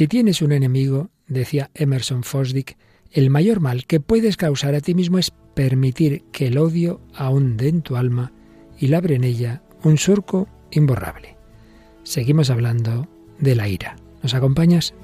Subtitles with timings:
[0.00, 2.78] Si tienes un enemigo, decía Emerson Fosdick,
[3.12, 7.68] el mayor mal que puedes causar a ti mismo es permitir que el odio ahonde
[7.68, 8.32] en tu alma
[8.78, 11.36] y labre en ella un surco imborrable.
[12.02, 13.10] Seguimos hablando
[13.40, 13.96] de la ira.
[14.22, 14.94] ¿Nos acompañas?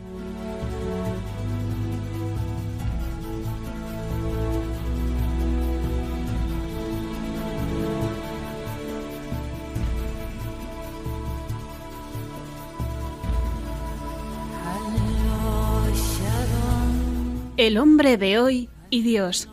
[17.67, 19.49] El hombre de hoy y Dios,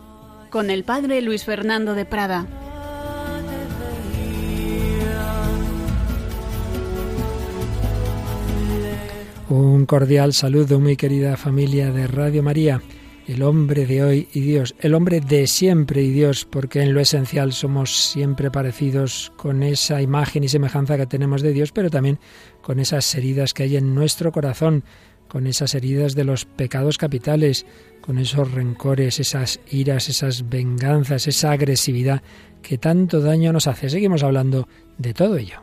[0.52, 2.46] con el padre Luis Fernando de Prada.
[9.50, 12.84] Un cordial saludo, muy querida familia de Radio María.
[13.26, 17.00] El hombre de hoy y Dios, el hombre de siempre y Dios, porque en lo
[17.00, 22.20] esencial somos siempre parecidos con esa imagen y semejanza que tenemos de Dios, pero también
[22.62, 24.84] con esas heridas que hay en nuestro corazón,
[25.34, 27.66] con esas heridas de los pecados capitales,
[28.02, 32.22] con esos rencores, esas iras, esas venganzas, esa agresividad
[32.62, 33.90] que tanto daño nos hace.
[33.90, 34.68] Seguimos hablando
[35.00, 35.60] de todo ello.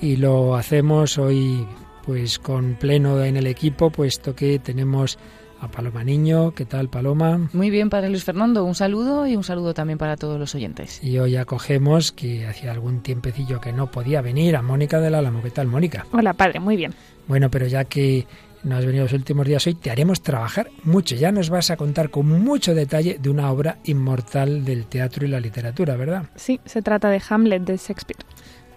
[0.00, 1.66] Y lo hacemos hoy
[2.06, 5.18] pues con pleno en el equipo, puesto que tenemos
[5.62, 6.52] a Paloma Niño.
[6.54, 7.48] ¿Qué tal, Paloma?
[7.52, 8.64] Muy bien, Padre Luis Fernando.
[8.64, 11.02] Un saludo y un saludo también para todos los oyentes.
[11.02, 15.40] Y hoy acogemos, que hacía algún tiempecillo que no podía venir, a Mónica del Álamo.
[15.40, 16.04] ¿Qué tal, Mónica?
[16.12, 16.92] Hola, Padre, muy bien.
[17.28, 18.26] Bueno, pero ya que
[18.64, 21.14] no has venido los últimos días hoy, te haremos trabajar mucho.
[21.14, 25.28] Ya nos vas a contar con mucho detalle de una obra inmortal del teatro y
[25.28, 26.24] la literatura, ¿verdad?
[26.34, 28.24] Sí, se trata de Hamlet de Shakespeare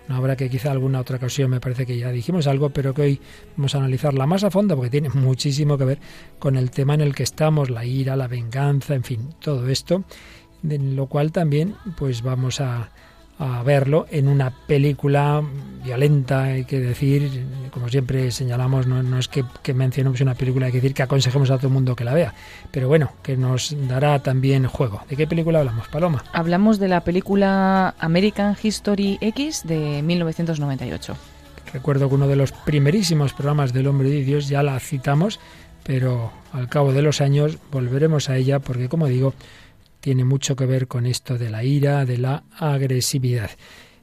[0.08, 3.22] una que quizá alguna otra ocasión me parece que ya dijimos algo, pero que hoy
[3.58, 6.00] vamos a analizarla más a fondo porque tiene muchísimo que ver
[6.40, 10.04] con el tema en el que estamos, la ira, la venganza, en fin, todo esto,
[10.62, 12.92] de lo cual también pues vamos a,
[13.38, 15.42] a verlo en una película
[15.84, 20.72] violenta, hay que decir, como siempre señalamos, no, es que, que, mencionemos una película, hay
[20.72, 22.34] que decir que aconsejemos a todo el mundo que la vea,
[22.72, 25.02] pero bueno, que nos dará también juego.
[25.10, 26.24] ¿De qué película hablamos, Paloma?
[26.34, 31.16] Hablamos de la película American History X de 1998.
[31.74, 35.40] Recuerdo que uno de los primerísimos programas del Hombre de Dios ya la citamos,
[35.84, 39.34] pero al cabo de los años volveremos a ella porque, como digo,
[40.06, 43.50] tiene mucho que ver con esto de la ira, de la agresividad.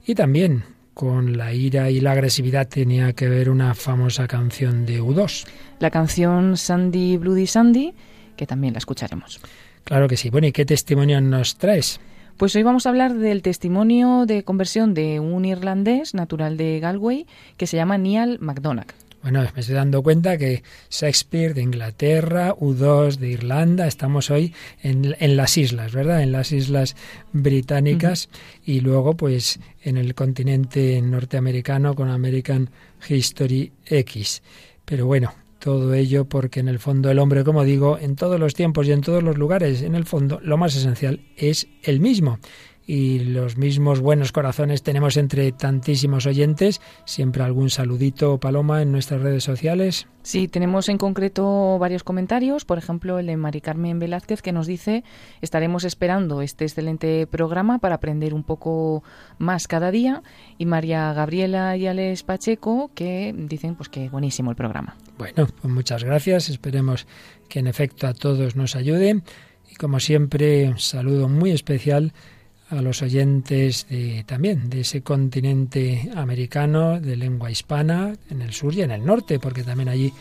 [0.05, 0.65] Y también
[0.95, 5.47] con la ira y la agresividad tenía que ver una famosa canción de U2.
[5.79, 7.95] La canción Sandy Bloody Sandy,
[8.35, 9.41] que también la escucharemos.
[9.85, 10.29] Claro que sí.
[10.29, 12.01] Bueno, ¿y qué testimonio nos traes?
[12.37, 17.29] Pues hoy vamos a hablar del testimonio de conversión de un irlandés natural de Galway
[17.57, 18.93] que se llama Neil MacDonagh.
[19.23, 24.53] Bueno, me estoy dando cuenta que Shakespeare de Inglaterra, U2 de Irlanda, estamos hoy
[24.83, 26.23] en, las islas, ¿verdad?
[26.23, 26.97] En las islas
[27.33, 28.29] británicas
[28.65, 32.71] y luego pues en el continente norteamericano con American
[33.09, 34.43] History X.
[34.85, 38.55] Pero bueno, todo ello porque en el fondo el hombre, como digo, en todos los
[38.55, 42.41] tiempos y en todos los lugares, en el fondo lo más esencial es el mismo
[42.87, 46.81] y los mismos buenos corazones tenemos entre tantísimos oyentes.
[47.05, 50.09] Siempre algún saludito, Paloma, en nuestras redes sociales.
[50.23, 52.65] Sí, tenemos en concreto varios comentarios.
[52.65, 55.05] Por ejemplo, el de Mari Carmen Velázquez que nos dice:
[55.41, 59.03] Estaremos esperando este excelente programa para aprender un poco
[59.39, 60.23] más cada día.
[60.59, 64.97] Y María Gabriela y Alex Pacheco que dicen pues que buenísimo el programa.
[65.19, 66.49] Bueno, pues muchas gracias.
[66.51, 67.07] Esperemos
[67.49, 69.23] que en efecto a todos nos ayude.
[69.71, 72.13] Y como siempre, un saludo muy especial
[72.73, 78.75] a los oyentes de, también de ese continente americano de lengua hispana en el sur
[78.75, 80.13] y en el norte, porque también allí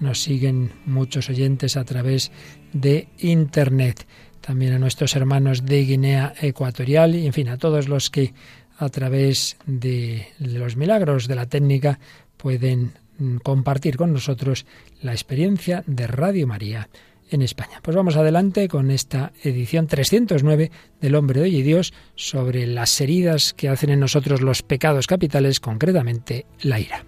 [0.00, 2.32] nos siguen muchos oyentes a través
[2.72, 4.06] de Internet.
[4.40, 8.34] También a nuestros hermanos de Guinea Ecuatorial y, en fin, a todos los que
[8.78, 12.00] a través de los milagros de la técnica
[12.36, 14.66] pueden mm, compartir con nosotros
[15.00, 16.88] la experiencia de Radio María
[17.30, 17.80] en España.
[17.82, 20.70] Pues vamos adelante con esta edición 309
[21.00, 25.06] del Hombre de hoy y Dios sobre las heridas que hacen en nosotros los pecados
[25.06, 27.04] capitales, concretamente la ira.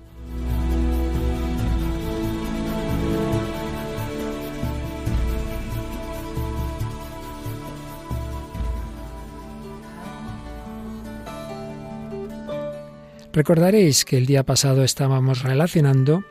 [13.32, 16.22] Recordaréis que el día pasado estábamos relacionando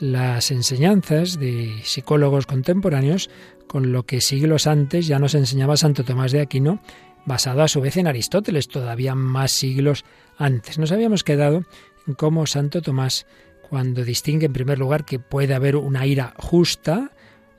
[0.00, 3.30] las enseñanzas de psicólogos contemporáneos
[3.66, 6.80] con lo que siglos antes ya nos enseñaba Santo Tomás de Aquino,
[7.26, 10.04] basado a su vez en Aristóteles, todavía más siglos
[10.38, 10.78] antes.
[10.78, 11.64] Nos habíamos quedado
[12.06, 13.26] en cómo Santo Tomás,
[13.68, 17.12] cuando distingue en primer lugar que puede haber una ira justa,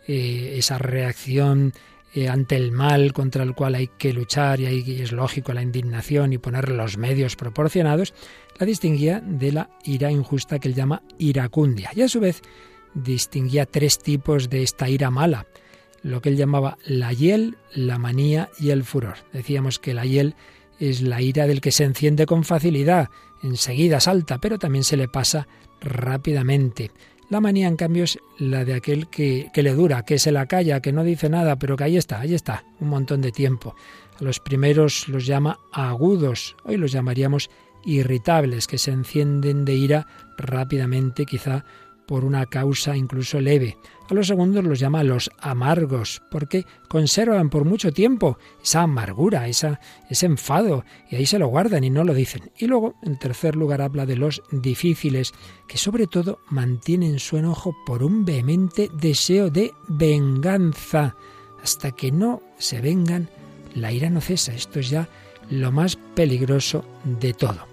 [0.07, 1.73] eh, esa reacción
[2.15, 5.61] eh, ante el mal contra el cual hay que luchar y ahí es lógico la
[5.61, 8.15] indignación y poner los medios proporcionados,
[8.59, 11.91] la distinguía de la ira injusta que él llama iracundia.
[11.95, 12.41] Y a su vez
[12.93, 15.47] distinguía tres tipos de esta ira mala,
[16.03, 19.15] lo que él llamaba la hiel, la manía y el furor.
[19.31, 20.35] Decíamos que la hiel
[20.79, 23.09] es la ira del que se enciende con facilidad,
[23.43, 25.47] enseguida salta, pero también se le pasa
[25.81, 26.91] rápidamente.
[27.29, 30.47] La manía, en cambio, es la de aquel que, que, le dura, que se la
[30.47, 33.75] calla, que no dice nada, pero que ahí está, ahí está, un montón de tiempo.
[34.19, 37.49] A los primeros los llama agudos, hoy los llamaríamos
[37.85, 41.65] irritables, que se encienden de ira rápidamente, quizá
[42.09, 43.77] por una causa incluso leve.
[44.09, 49.79] A los segundos los llama los amargos, porque conservan por mucho tiempo esa amargura, esa,
[50.09, 52.49] ese enfado, y ahí se lo guardan y no lo dicen.
[52.57, 55.33] Y luego, en tercer lugar, habla de los difíciles,
[55.67, 61.15] que sobre todo mantienen su enojo por un vehemente deseo de venganza.
[61.61, 63.29] Hasta que no se vengan,
[63.75, 64.51] la ira no cesa.
[64.51, 65.07] Esto es ya
[65.51, 67.68] lo más peligroso de todo.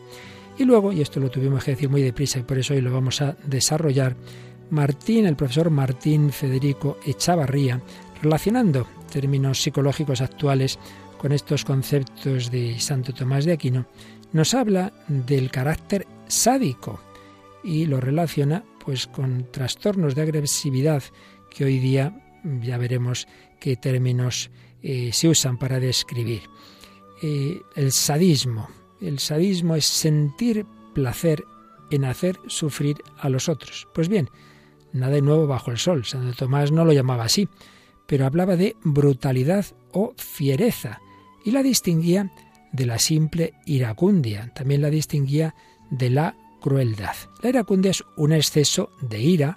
[0.59, 2.93] Y luego, y esto lo tuvimos que decir muy deprisa y por eso hoy lo
[2.93, 4.17] vamos a desarrollar,
[4.71, 7.81] Martín, el profesor Martín Federico Echavarría,
[8.23, 10.79] relacionando términos psicológicos actuales
[11.19, 13.87] con estos conceptos de Santo Tomás de Aquino,
[14.33, 17.01] nos habla del carácter sádico
[17.63, 21.03] y lo relaciona pues con trastornos de agresividad
[21.51, 22.23] que hoy día
[22.63, 23.27] ya veremos
[23.61, 24.51] qué términos
[24.83, 26.43] eh, se usan para describir.
[27.23, 28.69] Eh, el sadismo.
[29.07, 31.45] El sadismo es sentir placer
[31.93, 33.87] en hacer sufrir a los otros.
[33.95, 34.29] Pues bien,
[34.93, 36.05] nada de nuevo bajo el sol.
[36.05, 37.49] Santo Tomás no lo llamaba así,
[38.07, 41.01] pero hablaba de brutalidad o fiereza
[41.45, 42.33] y la distinguía
[42.73, 44.53] de la simple iracundia.
[44.57, 45.55] También la distinguía
[45.89, 47.15] de la crueldad.
[47.43, 49.57] La iracundia es un exceso de ira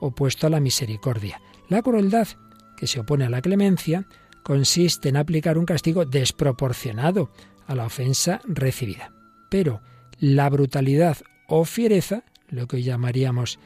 [0.00, 1.40] opuesto a la misericordia.
[1.70, 2.28] La crueldad,
[2.76, 4.06] que se opone a la clemencia,
[4.44, 7.30] consiste en aplicar un castigo desproporcionado
[7.70, 9.12] a la ofensa recibida.
[9.48, 9.80] Pero
[10.18, 13.60] la brutalidad o fiereza, lo que llamaríamos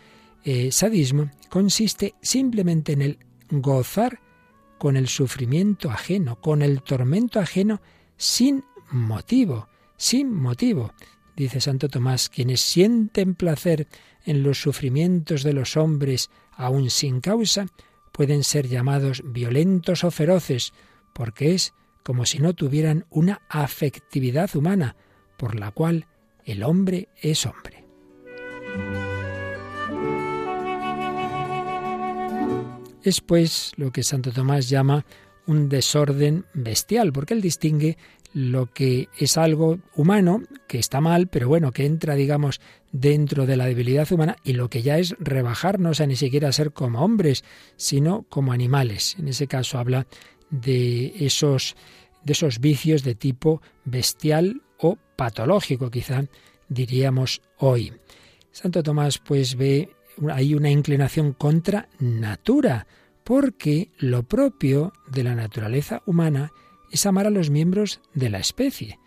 [0.45, 3.19] eh, sadismo, consiste simplemente en el
[3.51, 4.21] gozar
[4.77, 7.81] con el sufrimiento ajeno, con el tormento ajeno,
[8.19, 10.93] sin motivo, sin motivo.
[11.35, 13.89] Dice Santo Tomás, quienes sienten placer
[14.27, 17.69] en los sufrimientos de los hombres aún sin causa,
[18.13, 20.75] pueden ser llamados violentos o feroces,
[21.15, 21.73] porque es
[22.05, 24.95] como si no tuvieran una afectividad humana,
[25.37, 26.07] por la cual
[26.45, 27.85] el hombre es hombre.
[33.03, 35.05] Es pues lo que Santo Tomás llama
[35.47, 37.99] un desorden bestial, porque él distingue
[38.33, 42.61] lo que es algo humano, que está mal, pero bueno, que entra, digamos,
[42.91, 46.73] dentro de la debilidad humana, y lo que ya es rebajarnos a ni siquiera ser
[46.73, 47.45] como hombres,
[47.77, 49.17] sino como animales.
[49.19, 50.07] En ese caso habla
[50.61, 51.77] de esos,
[52.23, 56.25] de esos vicios de tipo bestial o patológico, quizá
[56.69, 57.93] diríamos hoy.
[58.53, 59.91] Santo Tomás pues ve
[60.33, 62.87] ahí una inclinación contra natura,
[63.25, 66.53] porque lo propio de la naturaleza humana
[66.93, 69.01] es amar a los miembros de la especie.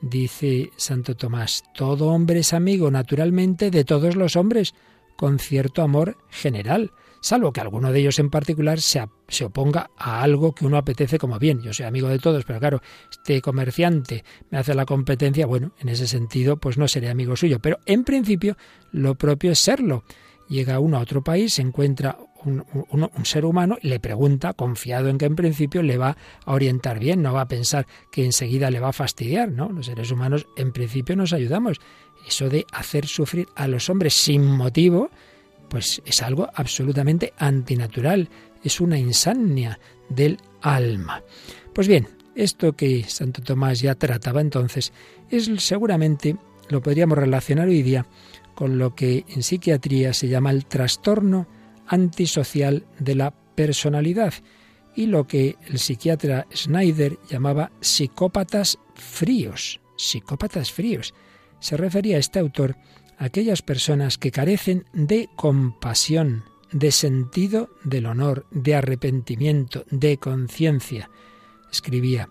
[0.00, 4.74] Dice Santo Tomás, todo hombre es amigo naturalmente de todos los hombres,
[5.16, 10.22] con cierto amor general, salvo que alguno de ellos en particular se, se, oponga a
[10.22, 11.62] algo que uno apetece como bien.
[11.62, 15.88] Yo soy amigo de todos, pero claro, este comerciante me hace la competencia, bueno, en
[15.88, 17.60] ese sentido, pues no seré amigo suyo.
[17.60, 18.58] Pero en principio,
[18.90, 20.04] lo propio es serlo.
[20.48, 25.26] Llega uno a otro país, se encuentra un, ser humano le pregunta, confiado en que
[25.26, 28.88] en principio le va a orientar bien, no va a pensar que enseguida le va
[28.88, 29.70] a fastidiar, ¿no?
[29.70, 31.80] Los seres humanos en principio nos ayudamos.
[32.26, 35.10] Eso de hacer sufrir a los hombres sin motivo,
[35.72, 38.28] pues es algo absolutamente antinatural,
[38.62, 41.22] es una insania del alma.
[41.72, 44.92] Pues bien, esto que Santo Tomás ya trataba entonces
[45.30, 46.36] es seguramente
[46.68, 48.04] lo podríamos relacionar hoy día
[48.54, 51.46] con lo que en psiquiatría se llama el trastorno
[51.86, 54.34] antisocial de la personalidad
[54.94, 59.80] y lo que el psiquiatra Schneider llamaba psicópatas fríos.
[59.96, 61.14] Psicópatas fríos.
[61.60, 62.76] Se refería a este autor
[63.22, 71.08] aquellas personas que carecen de compasión, de sentido del honor, de arrepentimiento, de conciencia.
[71.70, 72.28] Escribía,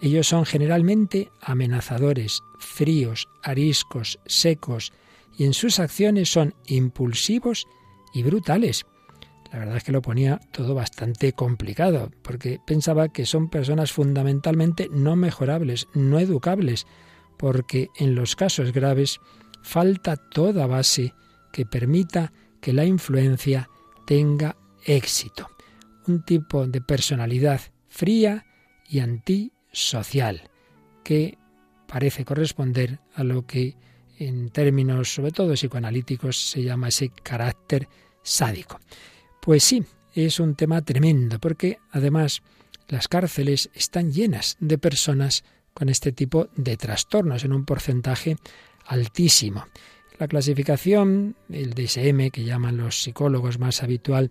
[0.00, 4.92] ellos son generalmente amenazadores, fríos, ariscos, secos,
[5.38, 7.68] y en sus acciones son impulsivos
[8.12, 8.84] y brutales.
[9.52, 14.88] La verdad es que lo ponía todo bastante complicado, porque pensaba que son personas fundamentalmente
[14.90, 16.84] no mejorables, no educables,
[17.36, 19.20] porque en los casos graves
[19.62, 21.14] falta toda base
[21.52, 23.68] que permita que la influencia
[24.06, 25.48] tenga éxito.
[26.06, 28.46] Un tipo de personalidad fría
[28.88, 30.50] y antisocial,
[31.04, 31.38] que
[31.86, 33.76] parece corresponder a lo que
[34.18, 37.88] en términos sobre todo psicoanalíticos se llama ese carácter
[38.22, 38.78] sádico.
[39.40, 42.42] Pues sí, es un tema tremendo, porque además
[42.88, 48.36] las cárceles están llenas de personas con este tipo de trastornos en un porcentaje
[48.86, 49.66] altísimo.
[50.18, 54.30] La clasificación, el DSM, que llaman los psicólogos más habitual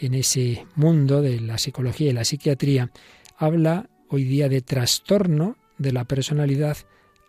[0.00, 2.90] en ese mundo de la psicología y la psiquiatría,
[3.36, 6.76] habla hoy día de trastorno de la personalidad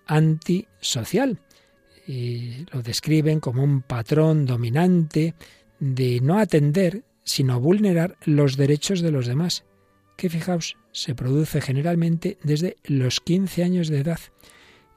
[0.05, 1.39] antisocial.
[2.07, 5.35] Y lo describen como un patrón dominante
[5.79, 9.65] de no atender, sino vulnerar los derechos de los demás,
[10.17, 14.19] que fijaos, se produce generalmente desde los 15 años de edad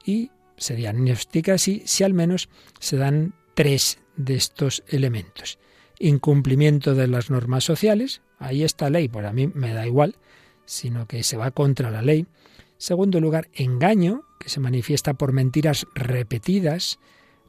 [0.05, 5.59] y se diagnostica así si al menos se dan tres de estos elementos.
[5.99, 10.15] Incumplimiento de las normas sociales, ahí está ley, por a mí me da igual,
[10.65, 12.27] sino que se va contra la ley.
[12.77, 16.99] Segundo lugar, engaño, que se manifiesta por mentiras repetidas,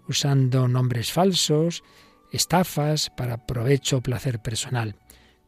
[0.09, 1.83] usando nombres falsos,
[2.31, 4.97] estafas para provecho o placer personal.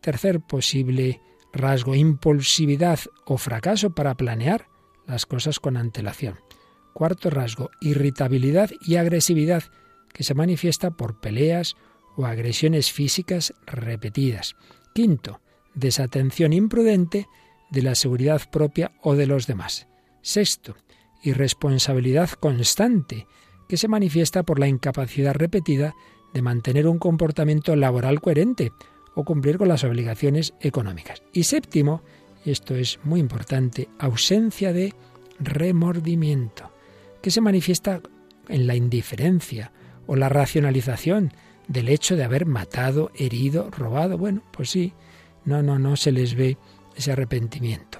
[0.00, 1.20] Tercer posible
[1.52, 4.68] rasgo, impulsividad o fracaso para planear
[5.06, 6.45] las cosas con antelación.
[6.96, 9.64] Cuarto rasgo, irritabilidad y agresividad,
[10.14, 11.76] que se manifiesta por peleas
[12.16, 14.56] o agresiones físicas repetidas.
[14.94, 15.42] Quinto,
[15.74, 17.26] desatención imprudente
[17.70, 19.88] de la seguridad propia o de los demás.
[20.22, 20.74] Sexto,
[21.22, 23.26] irresponsabilidad constante,
[23.68, 25.94] que se manifiesta por la incapacidad repetida
[26.32, 28.72] de mantener un comportamiento laboral coherente
[29.14, 31.22] o cumplir con las obligaciones económicas.
[31.34, 32.00] Y séptimo,
[32.46, 34.94] esto es muy importante, ausencia de
[35.38, 36.74] remordimiento
[37.26, 38.02] que se manifiesta
[38.48, 39.72] en la indiferencia
[40.06, 41.32] o la racionalización
[41.66, 44.16] del hecho de haber matado, herido, robado.
[44.16, 44.92] Bueno, pues sí,
[45.44, 46.56] no, no, no se les ve
[46.94, 47.98] ese arrepentimiento.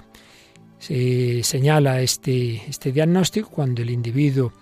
[0.79, 4.53] Se señala este, este diagnóstico cuando el individuo,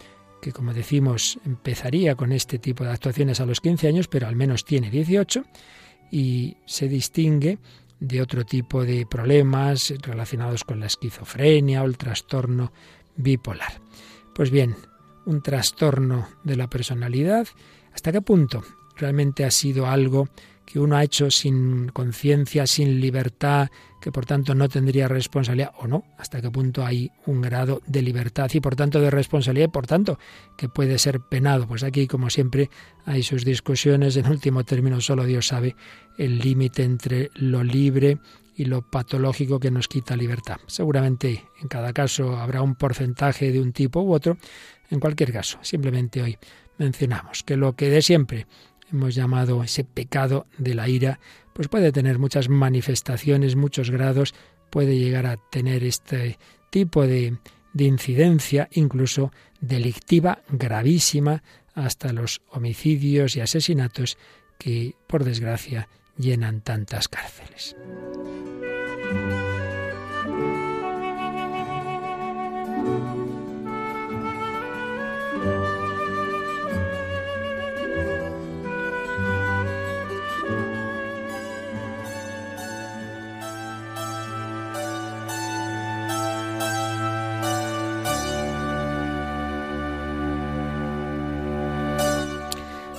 [0.42, 4.36] que como decimos empezaría con este tipo de actuaciones a los 15 años, pero al
[4.36, 5.46] menos tiene 18,
[6.10, 7.60] y se distingue
[8.00, 12.74] de otro tipo de problemas relacionados con la esquizofrenia o el trastorno
[13.16, 13.86] bipolar.
[14.36, 14.76] Pues bien,
[15.26, 17.48] un trastorno de la personalidad,
[17.94, 18.66] ¿hasta qué punto
[18.98, 20.28] realmente ha sido algo
[20.66, 23.70] que uno ha hecho sin conciencia, sin libertad,
[24.02, 28.02] que por tanto no tendría responsabilidad o no, hasta qué punto hay un grado de
[28.02, 30.20] libertad y por tanto de responsabilidad y por tanto
[30.58, 31.66] que puede ser penado.
[31.66, 32.70] Pues aquí, como siempre,
[33.06, 34.18] hay sus discusiones.
[34.18, 35.78] En último término, solo Dios sabe
[36.18, 38.20] el límite entre lo libre
[38.56, 40.58] y lo patológico que nos quita libertad.
[40.68, 44.38] Seguramente en cada caso habrá un porcentaje de un tipo u otro.
[44.90, 46.38] En cualquier caso, simplemente hoy
[46.78, 48.48] mencionamos que lo que de siempre
[48.92, 51.20] hemos llamado ese pecado de la ira,
[51.54, 54.34] pues puede tener muchas manifestaciones, muchos grados,
[54.70, 56.38] puede llegar a tener este
[56.70, 57.38] tipo de,
[57.74, 61.44] de incidencia, incluso delictiva, gravísima,
[61.74, 64.18] hasta los homicidios y asesinatos
[64.58, 67.76] que, por desgracia, llenan tantas cárceles.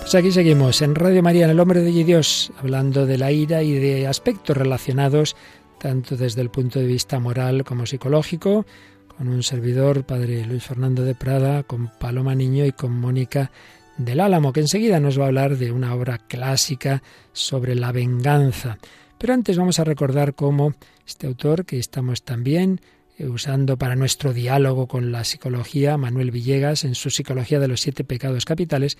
[0.06, 3.64] Pues aquí seguimos en Radio María, en el Hombre de Dios, hablando de la ira
[3.64, 5.34] y de aspectos relacionados
[5.80, 8.66] tanto desde el punto de vista moral como psicológico,
[9.08, 13.50] con un servidor, Padre Luis Fernando de Prada, con Paloma Niño y con Mónica
[13.96, 18.78] del Álamo, que enseguida nos va a hablar de una obra clásica sobre la venganza.
[19.18, 22.80] Pero antes vamos a recordar cómo este autor, que estamos también
[23.18, 27.80] eh, usando para nuestro diálogo con la psicología, Manuel Villegas, en su Psicología de los
[27.80, 28.98] Siete Pecados Capitales,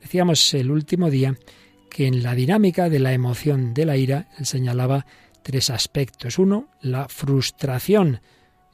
[0.00, 1.36] Decíamos el último día
[1.90, 5.06] que en la dinámica de la emoción de la ira él señalaba
[5.42, 6.38] tres aspectos.
[6.38, 8.20] Uno, la frustración.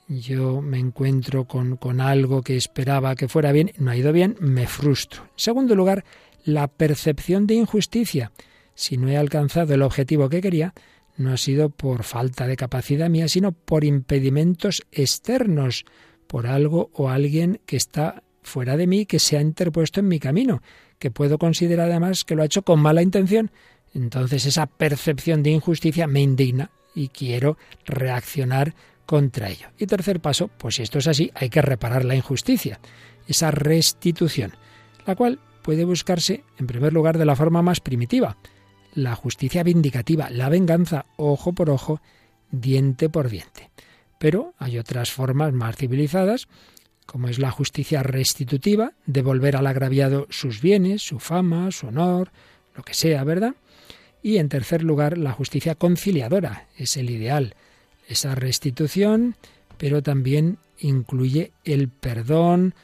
[0.08, 4.36] Yo me encuentro con, con algo que esperaba que fuera bien, no ha ido bien,
[4.40, 5.22] me frustro.
[5.22, 6.04] En segundo lugar,
[6.44, 8.32] la percepción de injusticia.
[8.74, 10.74] Si no he alcanzado el objetivo que quería,
[11.16, 15.84] no ha sido por falta de capacidad mía, sino por impedimentos externos,
[16.26, 20.20] por algo o alguien que está fuera de mí, que se ha interpuesto en mi
[20.20, 20.62] camino
[20.98, 23.50] que puedo considerar además que lo ha hecho con mala intención.
[23.92, 28.74] Entonces esa percepción de injusticia me indigna y quiero reaccionar
[29.06, 29.68] contra ello.
[29.78, 32.80] Y tercer paso, pues si esto es así, hay que reparar la injusticia,
[33.28, 34.54] esa restitución,
[35.06, 38.36] la cual puede buscarse en primer lugar de la forma más primitiva,
[38.94, 42.00] la justicia vindicativa, la venganza ojo por ojo,
[42.50, 43.70] diente por diente.
[44.18, 46.48] Pero hay otras formas más civilizadas,
[47.06, 52.30] como es la justicia restitutiva, devolver al agraviado sus bienes, su fama, su honor,
[52.74, 53.54] lo que sea, ¿verdad?
[54.22, 57.54] Y en tercer lugar, la justicia conciliadora, es el ideal,
[58.08, 59.36] esa restitución,
[59.76, 62.74] pero también incluye el perdón,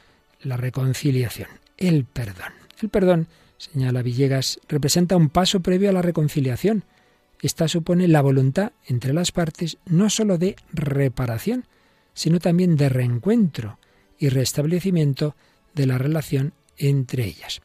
[0.41, 2.53] la reconciliación, el perdón.
[2.81, 6.83] El perdón, señala Villegas, representa un paso previo a la reconciliación.
[7.41, 11.65] Esta supone la voluntad entre las partes no sólo de reparación,
[12.13, 13.79] sino también de reencuentro
[14.21, 15.35] y restablecimiento
[15.73, 17.59] de la relación entre ellas.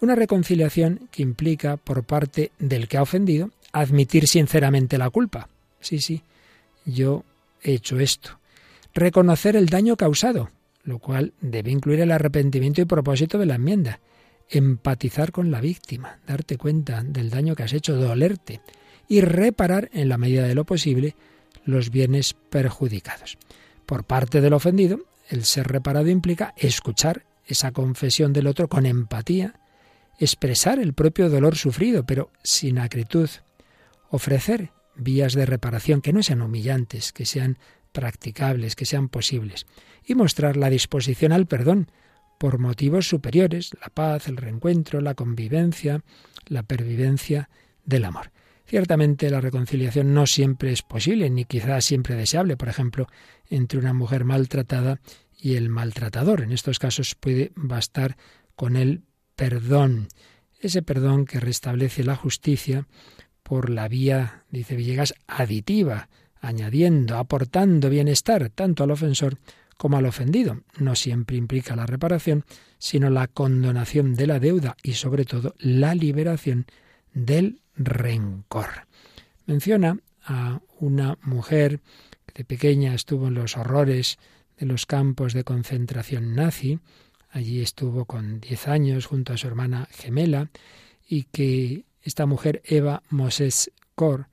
[0.00, 5.48] Una reconciliación que implica por parte del que ha ofendido admitir sinceramente la culpa.
[5.80, 6.22] Sí, sí,
[6.84, 7.24] yo
[7.60, 8.38] he hecho esto.
[8.94, 10.50] Reconocer el daño causado,
[10.84, 13.98] lo cual debe incluir el arrepentimiento y propósito de la enmienda.
[14.48, 18.60] Empatizar con la víctima, darte cuenta del daño que has hecho, dolerte
[19.08, 21.16] y reparar en la medida de lo posible
[21.64, 23.38] los bienes perjudicados.
[23.86, 29.54] Por parte del ofendido, el ser reparado implica escuchar esa confesión del otro con empatía,
[30.18, 33.28] expresar el propio dolor sufrido, pero sin acritud,
[34.10, 37.58] ofrecer vías de reparación que no sean humillantes, que sean
[37.92, 39.66] practicables, que sean posibles,
[40.04, 41.90] y mostrar la disposición al perdón
[42.38, 46.02] por motivos superiores, la paz, el reencuentro, la convivencia,
[46.46, 47.48] la pervivencia
[47.84, 48.30] del amor.
[48.66, 53.06] Ciertamente la reconciliación no siempre es posible, ni quizás siempre deseable, por ejemplo,
[53.48, 55.00] entre una mujer maltratada
[55.38, 56.42] y el maltratador.
[56.42, 58.16] En estos casos puede bastar
[58.56, 59.02] con el
[59.36, 60.08] perdón,
[60.60, 62.88] ese perdón que restablece la justicia
[63.42, 66.08] por la vía, dice Villegas, aditiva,
[66.40, 69.38] añadiendo, aportando bienestar tanto al ofensor
[69.76, 70.62] como al ofendido.
[70.78, 72.44] No siempre implica la reparación,
[72.78, 76.66] sino la condonación de la deuda y sobre todo la liberación
[77.12, 78.86] del rencor.
[79.46, 81.80] Menciona a una mujer
[82.26, 84.18] que de pequeña estuvo en los horrores
[84.58, 86.80] de los campos de concentración nazi,
[87.30, 90.50] allí estuvo con diez años junto a su hermana gemela,
[91.08, 94.28] y que esta mujer, Eva Moses Kor,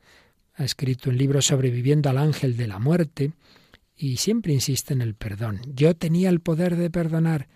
[0.55, 3.33] ha escrito un libro sobreviviendo al ángel de la muerte,
[3.95, 5.61] y siempre insiste en el perdón.
[5.67, 7.47] Yo tenía el poder de perdonar,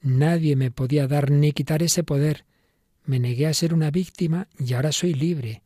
[0.00, 2.44] nadie me podía dar ni quitar ese poder.
[3.06, 5.62] Me negué a ser una víctima y ahora soy libre.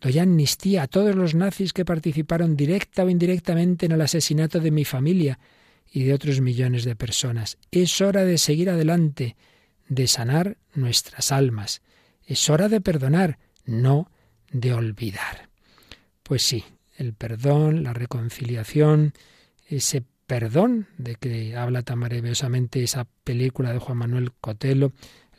[0.00, 4.70] Doy amnistía a todos los nazis que participaron directa o indirectamente en el asesinato de
[4.70, 5.38] mi familia
[5.90, 7.56] y de otros millones de personas.
[7.70, 9.36] Es hora de seguir adelante,
[9.88, 11.80] de sanar nuestras almas.
[12.26, 14.10] Es hora de perdonar, no
[14.52, 15.48] de olvidar.
[16.22, 16.64] Pues sí,
[16.96, 19.14] el perdón, la reconciliación,
[19.68, 24.92] ese perdón de que habla tan maravillosamente esa película de Juan Manuel Cotelo, el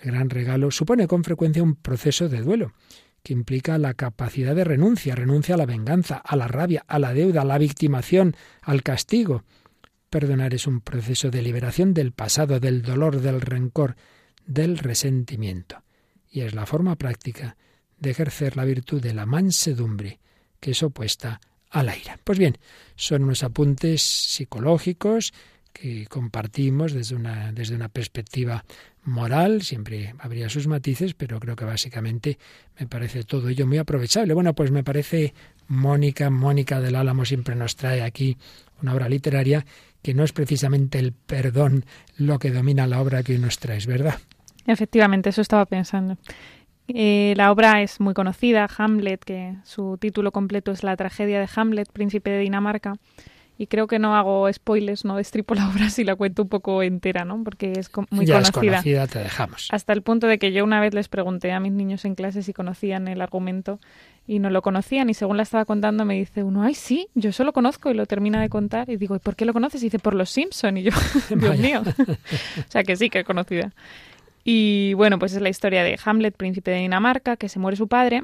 [0.05, 2.73] gran regalo supone con frecuencia un proceso de duelo
[3.25, 7.13] que implica la capacidad de renuncia, renuncia a la venganza, a la rabia, a la
[7.13, 9.43] deuda, a la victimación, al castigo.
[10.11, 13.95] Perdonar es un proceso de liberación del pasado, del dolor, del rencor,
[14.45, 15.81] del resentimiento.
[16.29, 17.57] Y es la forma práctica
[17.97, 20.19] de ejercer la virtud de la mansedumbre,
[20.59, 21.41] que es opuesta
[21.71, 22.19] a la ira.
[22.23, 22.59] Pues bien,
[22.95, 25.33] son unos apuntes psicológicos
[25.75, 28.63] que compartimos desde una, desde una perspectiva
[29.03, 32.39] moral, siempre habría sus matices, pero creo que básicamente
[32.79, 34.33] me parece todo ello muy aprovechable.
[34.33, 35.33] Bueno, pues me parece
[35.67, 38.37] Mónica, Mónica del Álamo siempre nos trae aquí
[38.81, 39.65] una obra literaria
[40.01, 41.83] que no es precisamente el perdón
[42.17, 44.15] lo que domina la obra que nos traes, ¿verdad?
[44.67, 46.17] Efectivamente, eso estaba pensando.
[46.87, 51.49] Eh, la obra es muy conocida, Hamlet, que su título completo es La tragedia de
[51.53, 52.95] Hamlet, príncipe de Dinamarca
[53.57, 56.83] y creo que no hago spoilers, no destripo la obra si la cuento un poco
[56.83, 57.43] entera, ¿no?
[57.43, 58.43] Porque es muy ya conocida.
[58.43, 59.67] Es conocida, te dejamos.
[59.71, 62.43] Hasta el punto de que yo una vez les pregunté a mis niños en clase
[62.43, 63.79] si conocían el argumento
[64.27, 67.29] y no lo conocían y según la estaba contando me dice uno, ay sí, yo
[67.29, 69.81] eso lo conozco y lo termina de contar y digo, ¿y por qué lo conoces?
[69.83, 70.91] Y dice, por los Simpson y yo,
[71.29, 71.83] Dios mío.
[71.85, 73.71] o sea que sí que es conocida.
[74.43, 77.87] Y bueno, pues es la historia de Hamlet, príncipe de Dinamarca, que se muere su
[77.87, 78.21] padre.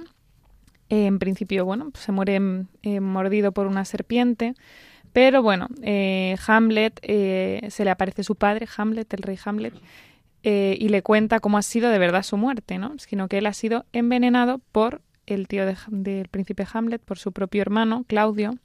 [0.90, 2.40] en principio, bueno, pues se muere
[2.84, 4.54] eh, mordido por una serpiente.
[5.14, 9.74] Pero bueno, eh, Hamlet, eh, se le aparece su padre, Hamlet, el rey Hamlet,
[10.44, 12.98] eh, y le cuenta cómo ha sido de verdad su muerte, ¿no?
[12.98, 17.62] Sino que él ha sido envenenado por el tío del príncipe Hamlet, por su propio
[17.62, 18.56] hermano, Claudio,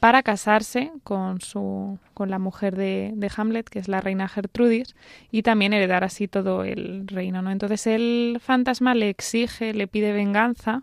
[0.00, 4.94] para casarse con, su, con la mujer de, de, Hamlet, que es la reina Gertrudis,
[5.32, 7.50] y también heredar así todo el reino, ¿no?
[7.50, 10.80] Entonces el fantasma le exige, le pide venganza,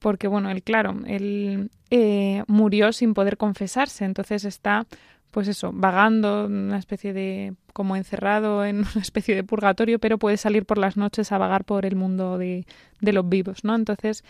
[0.00, 4.86] porque bueno, él, claro, él eh, murió sin poder confesarse, entonces está,
[5.30, 10.36] pues eso, vagando, una especie de, como encerrado en una especie de purgatorio, pero puede
[10.36, 12.66] salir por las noches a vagar por el mundo de,
[13.00, 13.74] de los vivos, ¿no?
[13.76, 14.24] Entonces,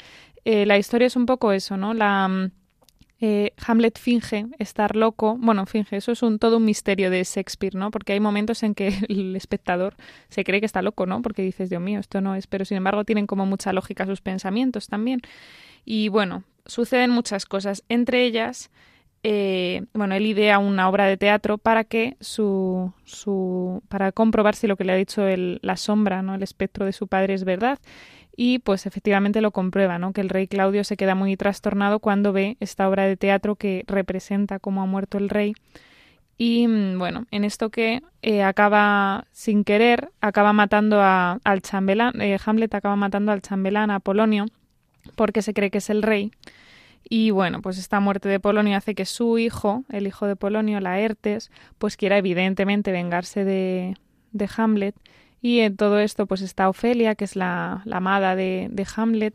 [0.44, 1.94] eh, la historia es un poco eso, ¿no?
[1.94, 2.50] La,
[3.20, 5.36] eh, Hamlet finge estar loco.
[5.38, 7.90] Bueno, finge, eso es un, todo un misterio de Shakespeare, ¿no?
[7.90, 9.94] Porque hay momentos en que el espectador
[10.28, 11.20] se cree que está loco, ¿no?
[11.20, 12.46] Porque dices, Dios mío, esto no es.
[12.46, 15.20] Pero sin embargo tienen como mucha lógica sus pensamientos también.
[15.84, 17.84] Y bueno, suceden muchas cosas.
[17.88, 18.70] Entre ellas,
[19.22, 24.66] eh, bueno, él idea una obra de teatro para que su, su para comprobar si
[24.66, 26.34] lo que le ha dicho el, la sombra, ¿no?
[26.34, 27.78] El espectro de su padre es verdad
[28.36, 30.12] y pues efectivamente lo comprueba, ¿no?
[30.12, 33.84] Que el rey Claudio se queda muy trastornado cuando ve esta obra de teatro que
[33.86, 35.54] representa cómo ha muerto el rey.
[36.38, 42.20] Y mm, bueno, en esto que eh, acaba sin querer, acaba matando a, al chambelán,
[42.20, 44.46] eh, Hamlet acaba matando al chambelán, a Polonio,
[45.16, 46.30] porque se cree que es el rey.
[47.08, 50.80] Y bueno, pues esta muerte de Polonio hace que su hijo, el hijo de Polonio,
[50.80, 53.96] Laertes, pues quiera evidentemente vengarse de,
[54.32, 54.94] de Hamlet
[55.40, 59.34] y en todo esto pues está Ofelia, que es la, amada de, Hamlet,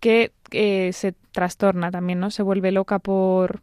[0.00, 0.32] que
[0.92, 2.30] se trastorna también, ¿no?
[2.30, 3.62] Se vuelve loca por,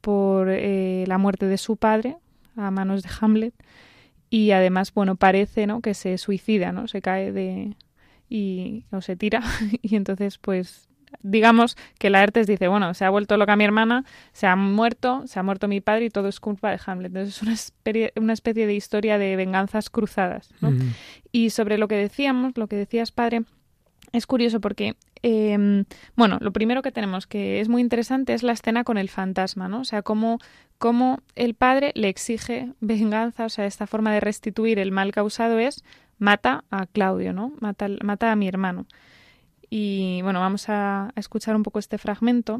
[0.00, 2.16] por eh, la muerte de su padre
[2.56, 3.54] a manos de Hamlet
[4.28, 5.80] y además, bueno, parece, ¿no?
[5.80, 6.88] Que se suicida, ¿no?
[6.88, 7.76] Se cae de...
[8.28, 8.84] y...
[8.90, 9.42] o se tira
[9.82, 10.88] y entonces pues
[11.22, 15.38] digamos que Laertes dice, bueno, se ha vuelto loca mi hermana, se ha muerto, se
[15.38, 17.08] ha muerto mi padre y todo es culpa de Hamlet.
[17.08, 20.50] Entonces es una, especie, una especie de historia de venganzas cruzadas.
[20.60, 20.72] ¿no?
[21.30, 23.42] Y sobre lo que decíamos, lo que decías, padre,
[24.12, 25.84] es curioso porque, em,
[26.16, 29.68] bueno, lo primero que tenemos que es muy interesante es la escena con el fantasma,
[29.68, 29.80] ¿no?
[29.80, 30.38] O sea, cómo,
[30.78, 35.58] cómo el padre le exige venganza, o sea, esta forma de restituir el mal causado
[35.58, 35.82] es
[36.18, 37.52] mata a Claudio, ¿no?
[37.60, 38.86] Mata, mata a mi hermano.
[39.74, 42.58] Y bueno, vamos a, escuchar un poco este fragmento.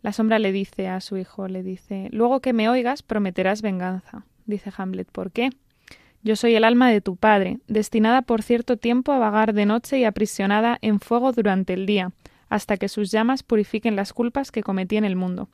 [0.00, 4.24] La sombra le dice a su hijo, le dice, luego que me oigas prometerás venganza.
[4.46, 5.50] Dice Hamlet, ¿por qué?
[6.22, 9.98] Yo soy el alma de tu padre, destinada por cierto tiempo a vagar de noche
[9.98, 12.12] y aprisionada en fuego durante el día,
[12.48, 15.50] hasta que sus llamas purifiquen las culpas que cometí en el mundo.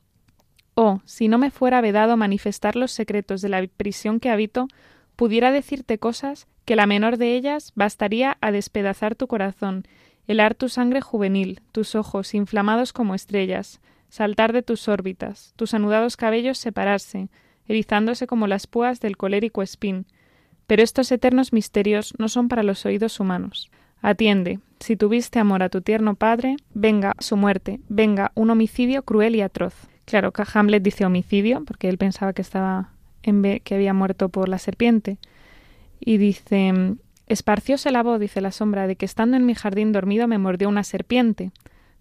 [0.73, 4.69] Oh, si no me fuera vedado manifestar los secretos de la prisión que habito,
[5.17, 9.83] pudiera decirte cosas que la menor de ellas bastaría a despedazar tu corazón
[10.27, 16.17] helar tu sangre juvenil, tus ojos inflamados como estrellas, saltar de tus órbitas, tus anudados
[16.17, 17.29] cabellos separarse,
[17.67, 20.05] erizándose como las púas del colérico espín.
[20.67, 23.71] Pero estos eternos misterios no son para los oídos humanos.
[24.01, 29.35] Atiende, si tuviste amor a tu tierno padre, venga su muerte, venga un homicidio cruel
[29.35, 29.73] y atroz.
[30.05, 32.89] Claro que Hamlet dice homicidio, porque él pensaba que estaba
[33.23, 35.17] en que había muerto por la serpiente.
[35.99, 36.97] Y dice
[37.33, 40.69] Esparcióse la voz, dice la sombra, de que estando en mi jardín dormido me mordió
[40.69, 41.51] una serpiente.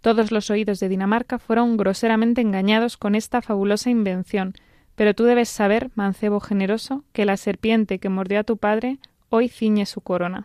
[0.02, 4.52] Todos los oídos de Dinamarca fueron groseramente engañados con esta fabulosa invención,
[4.94, 8.98] pero tú debes saber, mancebo generoso, que la serpiente que mordió a tu padre
[9.30, 10.44] hoy ciñe su corona.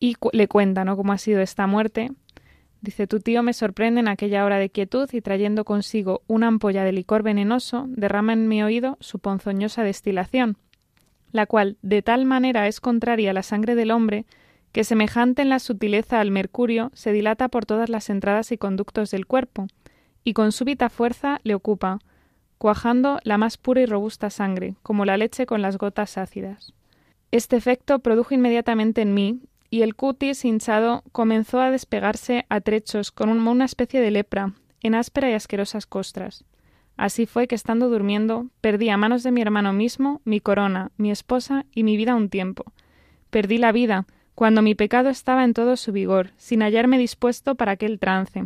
[0.00, 2.12] Y le cuenta, ¿no?, cómo ha sido esta muerte.
[2.80, 6.82] Dice, tu tío me sorprende en aquella hora de quietud y trayendo consigo una ampolla
[6.82, 10.56] de licor venenoso, derrama en mi oído su ponzoñosa destilación
[11.36, 14.26] la cual de tal manera es contraria a la sangre del hombre,
[14.72, 19.10] que semejante en la sutileza al mercurio, se dilata por todas las entradas y conductos
[19.10, 19.68] del cuerpo,
[20.24, 22.00] y con súbita fuerza le ocupa,
[22.58, 26.74] cuajando la más pura y robusta sangre, como la leche con las gotas ácidas.
[27.30, 33.12] Este efecto produjo inmediatamente en mí, y el cutis hinchado comenzó a despegarse a trechos
[33.12, 36.44] con una especie de lepra, en áspera y asquerosas costras.
[36.96, 41.10] Así fue que estando durmiendo, perdí a manos de mi hermano mismo mi corona, mi
[41.10, 42.72] esposa y mi vida un tiempo.
[43.30, 47.72] Perdí la vida, cuando mi pecado estaba en todo su vigor, sin hallarme dispuesto para
[47.72, 48.44] aquel trance,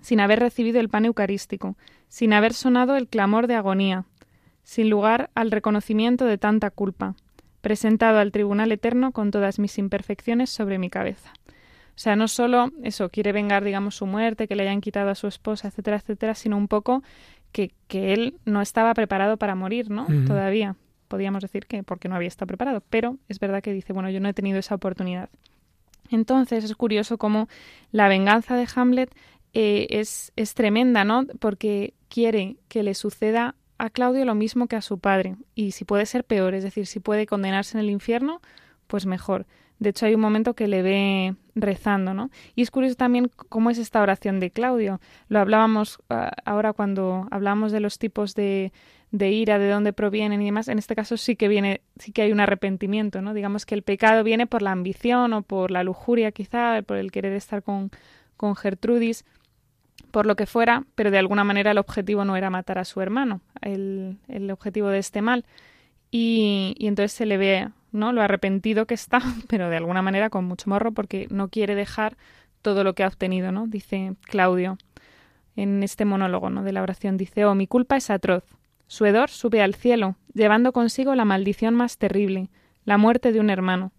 [0.00, 1.76] sin haber recibido el pan eucarístico,
[2.08, 4.04] sin haber sonado el clamor de agonía,
[4.62, 7.14] sin lugar al reconocimiento de tanta culpa,
[7.60, 11.32] presentado al tribunal eterno con todas mis imperfecciones sobre mi cabeza.
[12.00, 15.14] O sea, no solo eso, quiere vengar, digamos, su muerte, que le hayan quitado a
[15.14, 17.02] su esposa, etcétera, etcétera, sino un poco
[17.52, 20.06] que, que él no estaba preparado para morir, ¿no?
[20.26, 20.76] Todavía.
[21.08, 24.20] Podríamos decir que porque no había estado preparado, pero es verdad que dice, bueno, yo
[24.20, 25.28] no he tenido esa oportunidad.
[26.10, 27.48] Entonces es curioso cómo
[27.90, 29.14] la venganza de Hamlet
[29.52, 31.26] eh, es, es tremenda, ¿no?
[31.38, 35.84] Porque quiere que le suceda a Claudio lo mismo que a su padre, y si
[35.84, 38.42] puede ser peor, es decir, si puede condenarse en el infierno,
[38.86, 39.46] pues mejor.
[39.80, 42.30] De hecho, hay un momento que le ve rezando, ¿no?
[42.54, 45.00] Y es curioso también cómo es esta oración de Claudio.
[45.28, 48.72] Lo hablábamos ah, ahora cuando hablábamos de los tipos de,
[49.10, 50.68] de ira, de dónde provienen y demás.
[50.68, 53.34] En este caso sí que viene, sí que hay un arrepentimiento, ¿no?
[53.34, 57.10] Digamos que el pecado viene por la ambición o por la lujuria, quizá, por el
[57.10, 57.90] querer estar con,
[58.56, 59.24] Gertrudis,
[60.10, 63.00] por lo que fuera, pero de alguna manera el objetivo no era matar a su
[63.00, 64.18] hermano, el,
[64.50, 65.44] objetivo de este mal.
[66.10, 68.12] Y entonces se le ve ¿no?
[68.12, 72.16] Lo arrepentido que está, pero de alguna manera con mucho morro porque no quiere dejar
[72.62, 73.66] todo lo que ha obtenido, ¿no?
[73.66, 74.78] Dice Claudio.
[75.56, 76.62] en este monólogo ¿no?
[76.62, 77.16] de la oración.
[77.16, 78.44] Dice, oh, mi culpa es atroz.
[78.86, 82.50] Su hedor sube al cielo, llevando consigo la maldición más terrible,
[82.84, 83.92] la muerte de un hermano.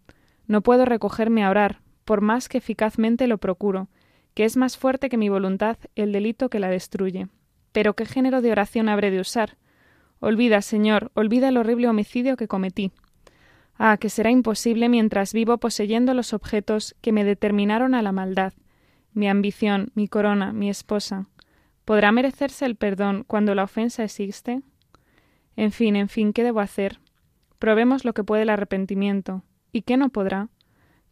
[0.47, 3.87] No puedo recogerme a orar, por más que eficazmente lo procuro,
[4.33, 7.27] que es más fuerte que mi voluntad el delito que la destruye.
[7.71, 9.57] Pero ¿qué género de oración habré de usar?
[10.19, 12.91] Olvida, Señor, olvida el horrible homicidio que cometí.
[13.83, 18.53] Ah, que será imposible mientras vivo poseyendo los objetos que me determinaron a la maldad,
[19.11, 21.25] mi ambición, mi corona, mi esposa.
[21.83, 24.61] ¿Podrá merecerse el perdón cuando la ofensa existe?
[25.55, 26.99] En fin, en fin, ¿qué debo hacer?
[27.57, 29.41] Probemos lo que puede el arrepentimiento.
[29.71, 30.49] ¿Y qué no podrá?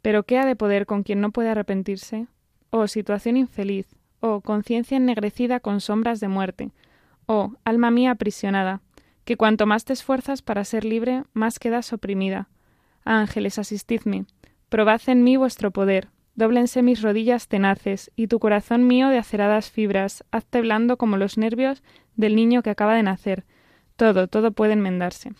[0.03, 2.27] ¿Pero qué ha de poder con quien no puede arrepentirse?
[2.69, 3.88] Oh, situación infeliz.
[4.19, 6.69] Oh, conciencia ennegrecida con sombras de muerte.
[7.25, 8.82] Oh, alma mía aprisionada,
[9.25, 12.47] que cuanto más te esfuerzas para ser libre, más quedas oprimida.
[13.10, 14.26] Ángeles, asistidme.
[14.69, 16.10] Probad en mí vuestro poder.
[16.36, 21.38] Dóblense mis rodillas tenaces, y tu corazón mío de aceradas fibras, hazte blando como los
[21.38, 21.84] nervios
[22.15, 23.45] del niño que acaba de nacer.
[23.95, 25.32] Todo, todo puede enmendarse.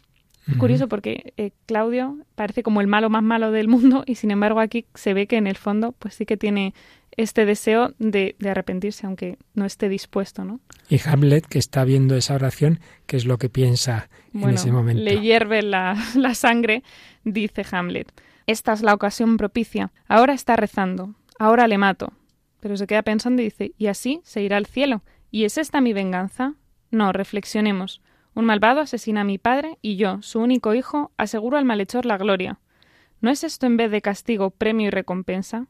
[0.58, 4.60] Curioso porque eh, Claudio parece como el malo más malo del mundo y sin embargo
[4.60, 6.74] aquí se ve que en el fondo pues sí que tiene
[7.18, 10.60] este deseo de, arrepentirse, aunque no esté dispuesto, ¿no?
[10.90, 15.04] Y Hamlet, que está viendo esa oración, ¿qué es lo que piensa en ese momento?
[15.04, 16.84] Le hierve la, la sangre,
[17.24, 18.12] dice Hamlet.
[18.48, 19.92] Esta es la ocasión propicia.
[20.08, 21.14] Ahora está rezando.
[21.38, 22.14] Ahora le mato.
[22.60, 25.04] Pero se queda pensando y dice, y así se irá al cielo.
[25.32, 26.56] ¿Y es esta mi venganza?
[26.92, 28.02] No, reflexionemos.
[28.34, 32.18] Un malvado asesina a mi padre y yo, su único hijo, aseguro al malhechor la
[32.18, 32.60] gloria.
[33.22, 35.68] ¿No es esto en vez de castigo, premio y recompensa?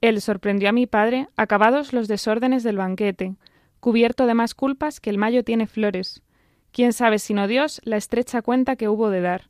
[0.00, 3.34] Él sorprendió a mi padre, acabados los desórdenes del banquete,
[3.80, 6.22] cubierto de más culpas que el mayo tiene flores.
[6.72, 9.48] Quién sabe sino Dios la estrecha cuenta que hubo de dar.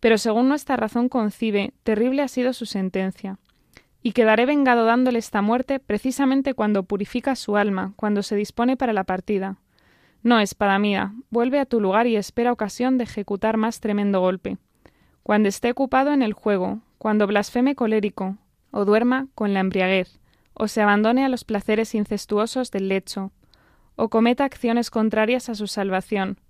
[0.00, 3.38] Pero según nuestra razón concibe, terrible ha sido su sentencia.
[4.02, 8.92] Y quedaré vengado dándole esta muerte precisamente cuando purifica su alma, cuando se dispone para
[8.92, 9.56] la partida.
[10.22, 14.58] No, espada mía, vuelve a tu lugar y espera ocasión de ejecutar más tremendo golpe.
[15.22, 18.36] Cuando esté ocupado en el juego, cuando blasfeme colérico,
[18.74, 20.18] o duerma con la embriaguez,
[20.52, 23.30] o se abandone a los placeres incestuosos del lecho,
[23.94, 26.40] o cometa acciones contrarias a su salvación.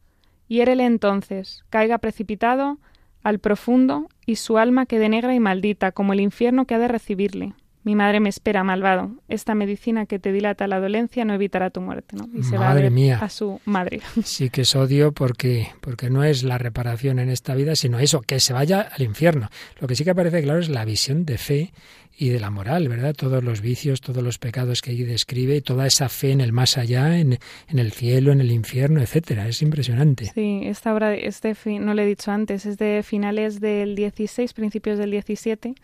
[0.48, 2.78] Hiérele entonces, caiga precipitado
[3.22, 6.88] al profundo, y su alma quede negra y maldita como el infierno que ha de
[6.88, 7.52] recibirle.
[7.82, 9.10] Mi madre me espera, malvado.
[9.28, 12.26] Esta medicina que te dilata la dolencia no evitará tu muerte, ¿no?
[12.32, 13.18] Y se madre va mía.
[13.20, 14.00] a su madre.
[14.24, 18.22] Sí que es odio porque, porque no es la reparación en esta vida, sino eso,
[18.22, 19.50] que se vaya al infierno.
[19.80, 21.74] Lo que sí que parece claro es la visión de fe
[22.16, 23.14] y de la moral, ¿verdad?
[23.14, 26.52] Todos los vicios, todos los pecados que allí describe, y toda esa fe en el
[26.52, 29.48] más allá, en, en el cielo, en el infierno, etcétera.
[29.48, 30.30] Es impresionante.
[30.34, 34.52] Sí, esta obra es de, no le he dicho antes, es de finales del 16,
[34.52, 35.74] principios del 17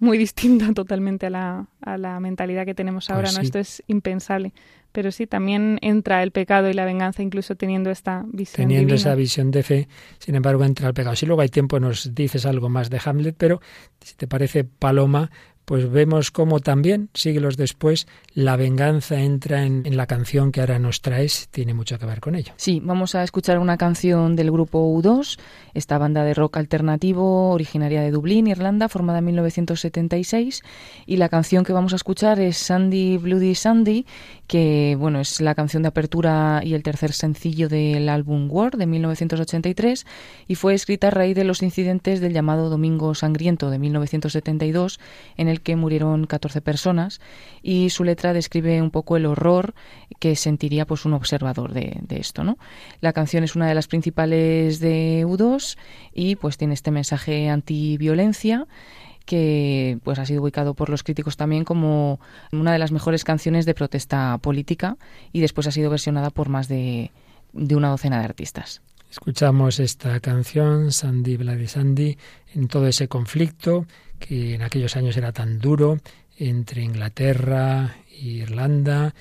[0.00, 3.40] muy distinta totalmente a la, a la mentalidad que tenemos pues ahora, ¿no?
[3.40, 4.52] Esto es impensable.
[4.92, 8.68] Pero sí, también entra el pecado y la venganza, incluso teniendo esta visión.
[8.68, 11.14] Teniendo esa visión de fe, sin embargo, entra el pecado.
[11.14, 13.60] Si luego hay tiempo, nos dices algo más de Hamlet, pero
[14.00, 15.30] si te parece, Paloma,
[15.68, 21.02] pues vemos cómo también, siglos después, la venganza entra en, la canción que ahora nos
[21.02, 22.54] traes, tiene mucho que ver con ello.
[22.56, 25.38] Sí, vamos a escuchar una canción del grupo U2,
[25.74, 30.62] esta banda de rock alternativo originaria de Dublín, Irlanda, formada en 1976,
[31.04, 34.06] y la canción que vamos a escuchar es Sandy Bloody Sandy,
[34.46, 38.86] que bueno, es la canción de apertura y el tercer sencillo del álbum War de
[38.86, 40.06] 1983
[40.48, 44.98] y fue escrita a raíz de los incidentes del llamado Domingo Sangriento de 1972
[45.36, 47.20] en el que murieron 14 personas
[47.62, 49.74] y su letra describe un poco el horror
[50.18, 52.58] que sentiría pues un observador de, esto, ¿no?
[53.00, 55.76] La canción es una de las principales de U2
[56.14, 58.66] y pues tiene este mensaje antiviolencia
[59.24, 62.18] que pues ha sido ubicado por los críticos también como
[62.50, 64.96] una de las mejores canciones de protesta política
[65.32, 67.10] y después ha sido versionada por más de,
[67.52, 68.80] de una docena de artistas.
[69.10, 72.18] Escuchamos esta canción, Sandy Bloody Sandy,
[72.54, 73.86] en todo ese conflicto
[74.18, 75.98] que en aquellos años era tan duro
[76.36, 79.14] entre Inglaterra e Irlanda,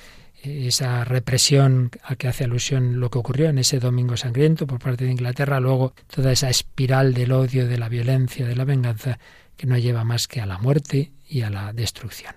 [0.44, 5.06] esa represión a que hace alusión lo que ocurrió en ese domingo sangriento por parte
[5.06, 9.20] de Inglaterra, luego toda esa espiral del odio, de la violencia, de la venganza
[9.56, 12.36] que no lleva más que a la muerte y a la destrucción.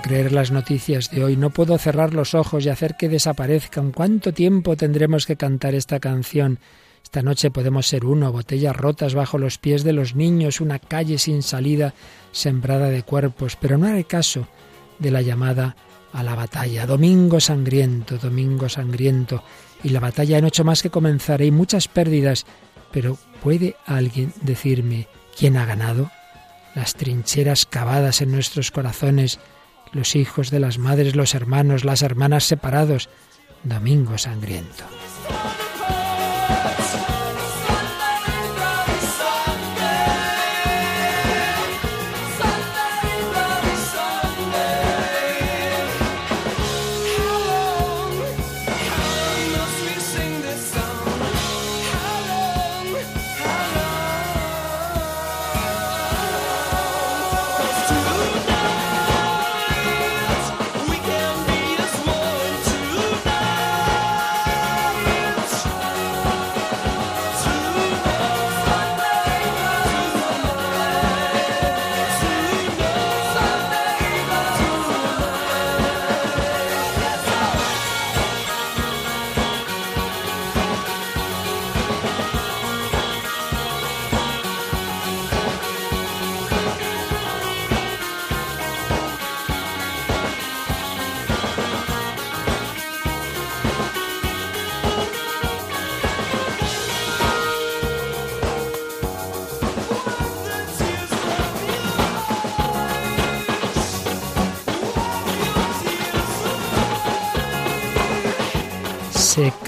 [0.00, 3.92] Creer las noticias de hoy, no puedo cerrar los ojos y hacer que desaparezcan.
[3.92, 6.58] ¿Cuánto tiempo tendremos que cantar esta canción?
[7.02, 11.18] Esta noche podemos ser uno, botellas rotas bajo los pies de los niños, una calle
[11.18, 11.94] sin salida
[12.32, 14.46] sembrada de cuerpos, pero no haré caso
[14.98, 15.76] de la llamada
[16.12, 16.86] a la batalla.
[16.86, 19.42] Domingo sangriento, domingo sangriento,
[19.82, 21.40] y la batalla no hecho más que comenzar.
[21.40, 22.44] Hay muchas pérdidas,
[22.92, 26.10] pero ¿puede alguien decirme quién ha ganado?
[26.74, 29.38] Las trincheras cavadas en nuestros corazones,
[29.92, 33.08] los hijos de las madres, los hermanos, las hermanas separados.
[33.64, 34.84] Domingo sangriento.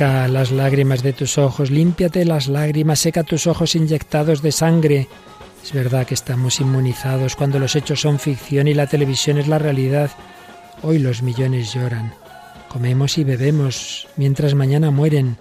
[0.01, 5.09] Seca las lágrimas de tus ojos, límpiate las lágrimas, seca tus ojos inyectados de sangre.
[5.63, 9.59] Es verdad que estamos inmunizados cuando los hechos son ficción y la televisión es la
[9.59, 10.11] realidad.
[10.81, 12.15] Hoy los millones lloran.
[12.71, 15.37] Comemos y bebemos mientras mañana mueren.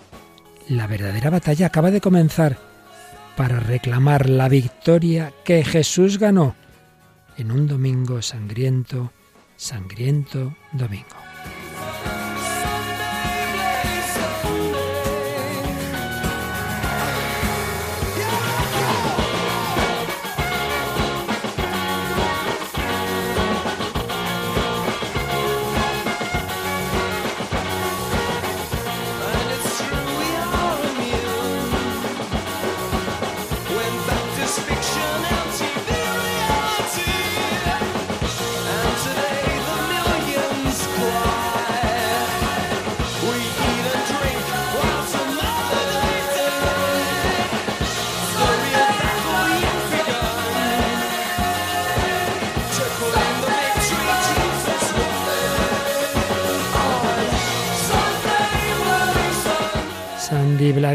[0.68, 2.58] La verdadera batalla acaba de comenzar
[3.38, 6.54] para reclamar la victoria que Jesús ganó
[7.38, 9.14] en un domingo sangriento,
[9.56, 11.19] sangriento domingo.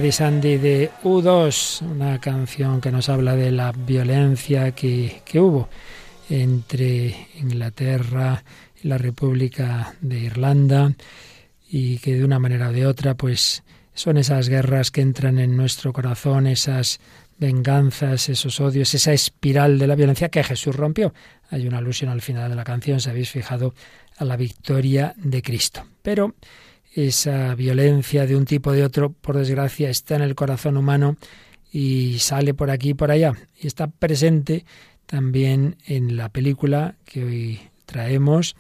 [0.05, 5.71] Bloody Sandy de U2, una canción que nos habla de la violencia que, que hubo
[6.29, 8.45] entre Inglaterra
[8.83, 10.93] y la República de Irlanda
[11.71, 13.63] y que de una manera o de otra pues
[13.95, 17.01] son esas guerras que entran en nuestro corazón, esas
[17.39, 21.15] venganzas, esos odios, esa espiral de la violencia que Jesús rompió.
[21.49, 23.73] Hay una alusión al final de la canción, si habéis fijado,
[24.19, 25.83] a la victoria de Cristo.
[26.03, 26.35] Pero
[26.95, 31.17] esa violencia de un tipo o de otro, por desgracia, está en el corazón humano
[31.73, 33.33] y sale por aquí y por allá.
[33.61, 34.65] Y está presente
[35.07, 38.57] también en la película que hoy traemos,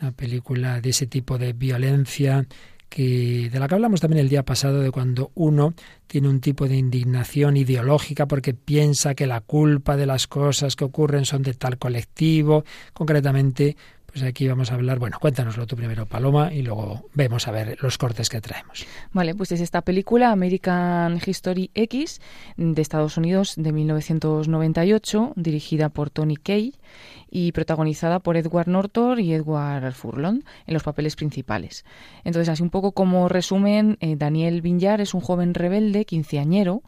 [0.00, 2.46] una película de ese tipo de violencia
[2.88, 5.74] que de la que hablamos también el día pasado de cuando uno
[6.06, 10.84] tiene un tipo de indignación ideológica porque piensa que la culpa de las cosas que
[10.84, 12.64] ocurren son de tal colectivo,
[12.94, 13.76] concretamente
[14.10, 17.76] pues aquí vamos a hablar, bueno, cuéntanoslo tú primero, Paloma, y luego vemos a ver
[17.82, 18.86] los cortes que traemos.
[19.12, 22.20] Vale, pues es esta película American History X
[22.56, 26.72] de Estados Unidos de 1998, dirigida por Tony Kaye
[27.30, 31.84] y protagonizada por Edward Norton y Edward Furlong en los papeles principales.
[32.24, 36.82] Entonces, así un poco como resumen, eh, Daniel Vinyar es un joven rebelde, quinceañero,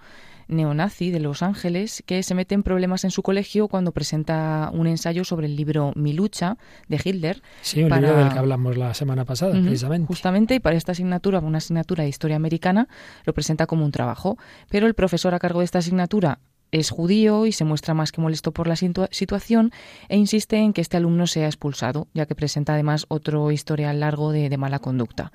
[0.50, 4.86] neonazi de Los Ángeles que se mete en problemas en su colegio cuando presenta un
[4.86, 7.42] ensayo sobre el libro Mi lucha de Hitler.
[7.62, 10.06] Sí, un libro del que hablamos la semana pasada, precisamente.
[10.06, 12.88] Justamente, y para esta asignatura, una asignatura de historia americana,
[13.24, 14.36] lo presenta como un trabajo.
[14.68, 16.40] Pero el profesor a cargo de esta asignatura
[16.72, 19.72] es judío y se muestra más que molesto por la situación
[20.08, 24.30] e insiste en que este alumno sea expulsado, ya que presenta además otro historial largo
[24.30, 25.32] de, de mala conducta.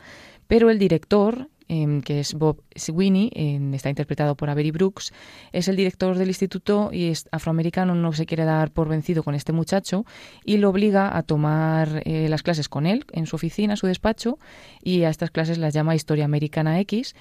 [0.48, 3.32] Pero el director em, que es Bob Sweeney,
[3.74, 5.14] está interpretado por Avery Brooks,
[5.52, 9.36] es el director del instituto y es afroamericano, no se quiere dar por vencido con
[9.36, 10.06] este muchacho
[10.44, 14.38] y lo obliga a tomar eh, las clases con él en su oficina, su despacho,
[14.84, 17.16] y a estas clases las llama Historia Americana X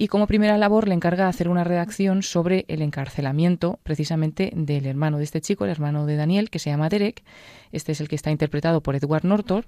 [0.00, 5.18] y como primera labor le encarga hacer una redacción sobre el encarcelamiento precisamente del hermano
[5.18, 7.24] de este chico, el hermano de Daniel, que se llama Derek.
[7.72, 9.66] Este es el que está interpretado por Edward Norton,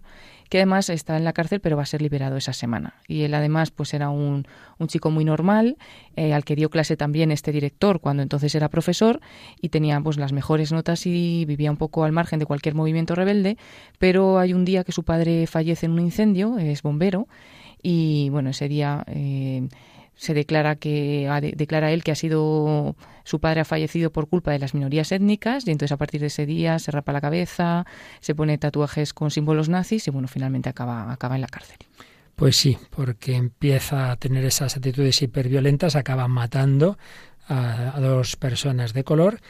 [0.49, 2.95] que además está en la cárcel pero va a ser liberado esa semana.
[3.09, 4.47] Y él además pues era un,
[4.79, 5.77] un chico muy normal,
[6.15, 9.21] eh, al que dio clase también este director cuando entonces era profesor
[9.61, 13.17] y tenía pues las mejores notas y vivía un poco al margen de cualquier movimiento
[13.17, 13.57] rebelde,
[13.99, 17.27] pero hay un día que su padre fallece en un incendio, es bombero,
[17.83, 19.03] y bueno, ese día...
[19.09, 19.67] Eh,
[20.21, 22.95] se declara que declara él que ha sido
[23.25, 26.27] su padre ha fallecido por culpa de las minorías étnicas y entonces a partir de
[26.27, 27.87] ese día se rapa la cabeza,
[28.21, 31.79] se pone tatuajes con símbolos nazis y bueno, finalmente acaba acaba en la cárcel.
[32.37, 36.99] Pues sí, porque empieza a tener esas actitudes hiperviolentas, acaba matando
[37.51, 39.41] a, dos personas de color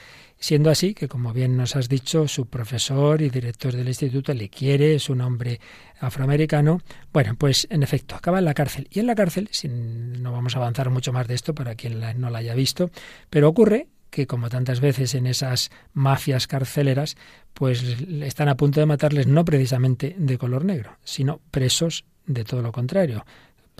[0.42, 4.48] Siendo así que, como bien nos has dicho, su profesor y director del instituto le
[4.48, 5.60] quiere, es un hombre
[6.00, 6.80] afroamericano.
[7.12, 8.88] Bueno, pues en efecto, acaba en la cárcel.
[8.90, 12.00] Y en la cárcel, sin, no vamos a avanzar mucho más de esto para quien
[12.18, 12.90] no la haya visto,
[13.28, 17.18] pero ocurre que como tantas veces en esas mafias carceleras,
[17.52, 17.82] pues
[18.22, 22.72] están a punto de matarles no precisamente de color negro, sino presos de todo lo
[22.72, 23.24] contrario,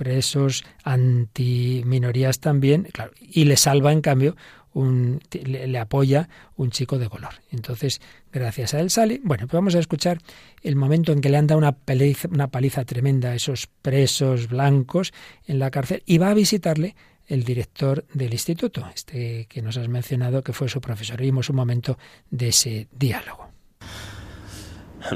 [0.01, 4.35] presos anti-minorías también, claro, y le salva en cambio
[4.73, 7.35] un, le, apoya un chico de color.
[7.51, 8.01] Entonces,
[8.33, 9.21] gracias a él sale.
[9.23, 10.17] Bueno, pues vamos a escuchar
[10.63, 14.49] el momento en que le han dado una paliza, una paliza tremenda a esos presos
[14.49, 15.13] blancos
[15.47, 16.97] en la cárcel y va a visitarle
[17.27, 21.21] el director del instituto, este que nos has mencionado que fue su profesor.
[21.21, 21.99] Vimos un momento
[22.31, 23.51] de ese diálogo.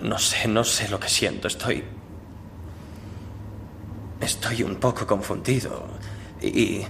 [0.03, 1.49] No sé, no sé lo que siento.
[1.49, 1.85] Estoy.
[4.25, 5.87] Estoy un poco confundido.
[6.41, 6.83] Y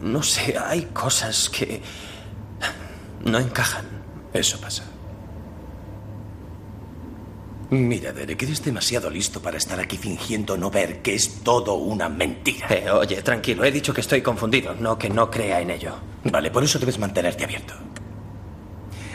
[0.00, 1.80] no sé, hay cosas que
[3.24, 3.86] no encajan.
[4.32, 4.84] Eso pasa.
[7.70, 12.08] Mira, Derek, eres demasiado listo para estar aquí fingiendo no ver que es todo una
[12.08, 12.66] mentira.
[12.70, 15.94] Eh, oye, tranquilo, he dicho que estoy confundido, no que no crea en ello.
[16.24, 17.74] Vale, por eso debes mantenerte abierto.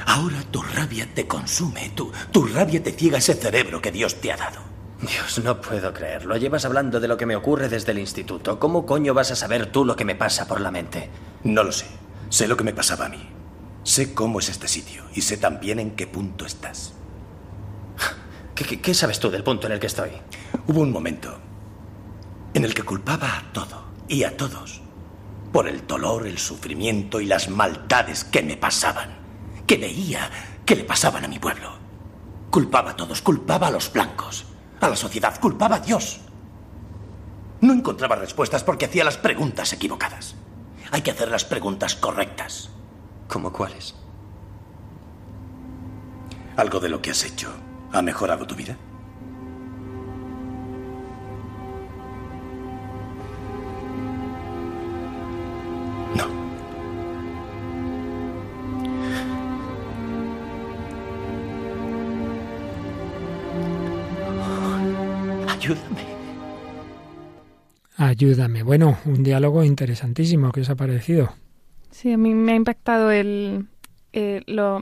[0.08, 4.32] Ahora tu rabia te consume, tu, tu rabia te ciega ese cerebro que Dios te
[4.32, 4.69] ha dado.
[5.02, 6.36] Dios, no puedo creerlo.
[6.36, 8.60] Llevas hablando de lo que me ocurre desde el instituto.
[8.60, 11.10] ¿Cómo coño vas a saber tú lo que me pasa por la mente?
[11.44, 11.86] No lo sé.
[12.30, 13.30] Sé lo que me pasaba a mí.
[13.84, 16.94] Sé cómo es este sitio y sé también en qué punto estás.
[18.56, 20.12] ¿Qué, sabes tú del punto en el que estoy?
[20.68, 21.40] Hubo un momento
[22.54, 24.82] en el que culpaba a todo y a todos
[25.54, 29.18] por el dolor, el sufrimiento y las maldades que me pasaban,
[29.66, 30.30] que veía
[30.66, 31.72] que le pasaban a mi pueblo.
[32.52, 34.46] Culpaba a todos, culpaba a los blancos,
[34.80, 36.22] a la sociedad, culpaba a Dios.
[37.62, 40.36] No encontraba respuestas porque hacía las preguntas equivocadas.
[40.92, 42.70] Hay que hacer las preguntas correctas.
[43.28, 43.96] ¿Cómo cuáles?
[46.58, 47.54] ¿Algo de lo que has hecho
[47.92, 48.78] ha mejorado tu vida?
[68.20, 68.64] Ayúdame.
[68.64, 70.52] Bueno, un diálogo interesantísimo.
[70.52, 71.30] ¿Qué os ha parecido?
[71.90, 73.68] Sí, a mí me ha impactado el,
[74.12, 74.82] eh, lo,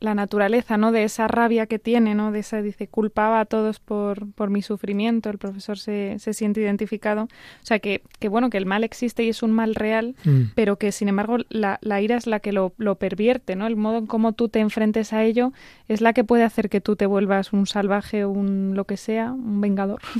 [0.00, 0.92] la naturaleza, ¿no?
[0.92, 2.32] De esa rabia que tiene, ¿no?
[2.32, 6.60] De esa, dice, culpaba a todos por, por mi sufrimiento, el profesor se, se siente
[6.60, 7.24] identificado.
[7.24, 7.28] O
[7.62, 10.52] sea, que, que, bueno, que el mal existe y es un mal real, mm.
[10.54, 13.66] pero que, sin embargo, la, la, ira es la que lo, lo pervierte, ¿no?
[13.66, 15.52] El modo en cómo tú te enfrentes a ello
[15.86, 19.32] es la que puede hacer que tú te vuelvas un salvaje un lo que sea,
[19.32, 20.00] un vengador.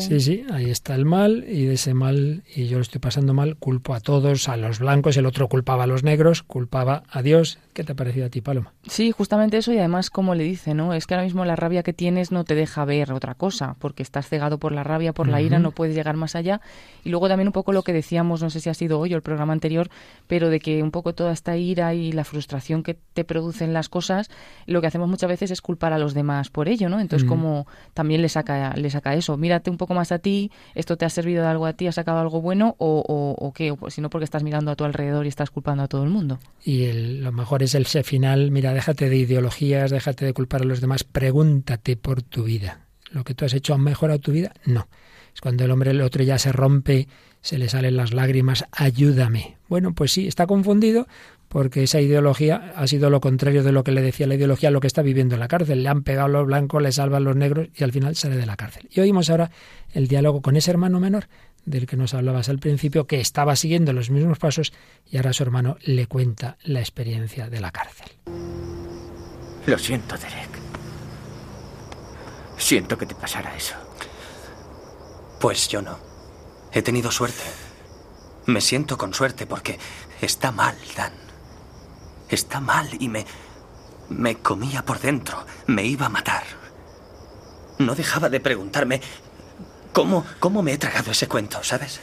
[0.00, 3.32] Sí, sí, ahí está el mal y de ese mal, y yo lo estoy pasando
[3.32, 7.22] mal, culpo a todos, a los blancos, el otro culpaba a los negros, culpaba a
[7.22, 7.58] Dios.
[7.78, 8.72] ¿Qué te ha parecido a ti, Paloma?
[8.88, 10.94] Sí, justamente eso y además como le dice, ¿no?
[10.94, 14.02] Es que ahora mismo la rabia que tienes no te deja ver otra cosa, porque
[14.02, 16.60] estás cegado por la rabia, por la ira, no puedes llegar más allá.
[17.04, 19.16] Y luego también un poco lo que decíamos, no sé si ha sido hoy o
[19.16, 19.90] el programa anterior,
[20.26, 23.88] pero de que un poco toda esta ira y la frustración que te producen las
[23.88, 24.28] cosas,
[24.66, 26.98] lo que hacemos muchas veces es culpar a los demás por ello, ¿no?
[26.98, 30.96] Entonces como también le saca, le saca eso, mírate un poco más a ti, esto
[30.96, 33.76] te ha servido de algo a ti, ha sacado algo bueno o, o, qué, o,
[33.76, 36.10] pues, si no porque estás mirando a tu alrededor y estás culpando a todo el
[36.10, 36.40] mundo.
[36.64, 40.80] Y lo mejor es el final, mira, déjate de ideología déjate de culpar a los
[40.80, 42.86] demás, pregúntate por tu vida.
[43.10, 44.52] ¿Lo que tú has hecho ha mejorado tu vida?
[44.64, 44.88] No.
[45.34, 47.08] Es cuando el hombre, el otro ya se rompe,
[47.40, 49.56] se le salen las lágrimas, ayúdame.
[49.68, 51.06] Bueno, pues sí, está confundido
[51.48, 54.80] porque esa ideología ha sido lo contrario de lo que le decía la ideología, lo
[54.80, 55.82] que está viviendo en la cárcel.
[55.82, 58.56] Le han pegado los blancos, le salvan los negros y al final sale de la
[58.56, 58.88] cárcel.
[58.90, 59.50] Y oímos ahora
[59.92, 61.28] el diálogo con ese hermano menor
[61.68, 64.72] del que nos hablabas al principio, que estaba siguiendo los mismos pasos
[65.06, 68.08] y ahora su hermano le cuenta la experiencia de la cárcel.
[69.66, 70.48] Lo siento, Derek.
[72.56, 73.74] Siento que te pasara eso.
[75.40, 75.98] Pues yo no.
[76.72, 77.44] He tenido suerte.
[78.46, 79.78] Me siento con suerte porque
[80.20, 81.12] está mal, Dan.
[82.28, 83.24] Está mal y me...
[84.08, 85.44] me comía por dentro.
[85.66, 86.44] Me iba a matar.
[87.78, 89.00] No dejaba de preguntarme
[89.92, 92.00] cómo, cómo me he tragado ese cuento, ¿sabes?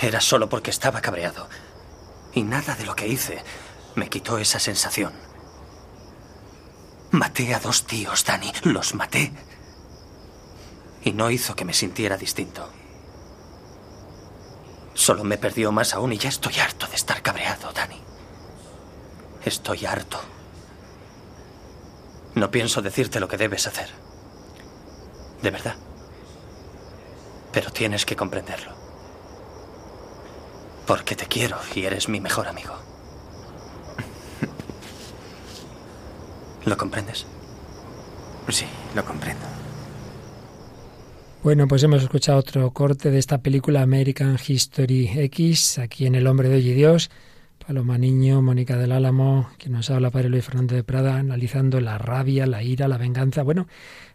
[0.00, 1.48] Era solo porque estaba cabreado.
[2.34, 3.42] Y nada de lo que hice
[3.94, 5.12] me quitó esa sensación.
[7.12, 8.52] Maté a dos tíos, Dani.
[8.64, 9.32] Los maté.
[11.04, 12.68] Y no hizo que me sintiera distinto.
[14.94, 18.00] Solo me perdió más aún y ya estoy harto de estar cabreado, Dani.
[19.44, 20.20] Estoy harto.
[22.34, 24.01] No pienso decirte lo que debes hacer.
[25.42, 25.74] De verdad.
[27.52, 28.72] Pero tienes que comprenderlo.
[30.86, 32.74] Porque te quiero y eres mi mejor amigo.
[36.64, 37.26] ¿Lo comprendes?
[38.48, 39.44] Sí, lo comprendo.
[41.42, 46.28] Bueno, pues hemos escuchado otro corte de esta película American History X, aquí en El
[46.28, 47.10] Hombre de Hoy y Dios.
[47.66, 51.98] Paloma Niño, Mónica del Álamo, que nos habla Padre Luis Fernando de Prada, analizando la
[51.98, 53.42] rabia, la ira, la venganza.
[53.42, 53.66] Bueno,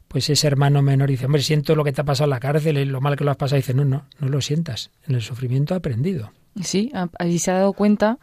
[0.07, 2.77] pues ese hermano menor dice, hombre, siento lo que te ha pasado en la cárcel
[2.77, 3.57] y lo mal que lo has pasado.
[3.57, 4.91] Y dice, no, no, no lo sientas.
[5.07, 6.31] En el sufrimiento ha aprendido.
[6.61, 8.17] Sí, ahí se ha dado cuenta,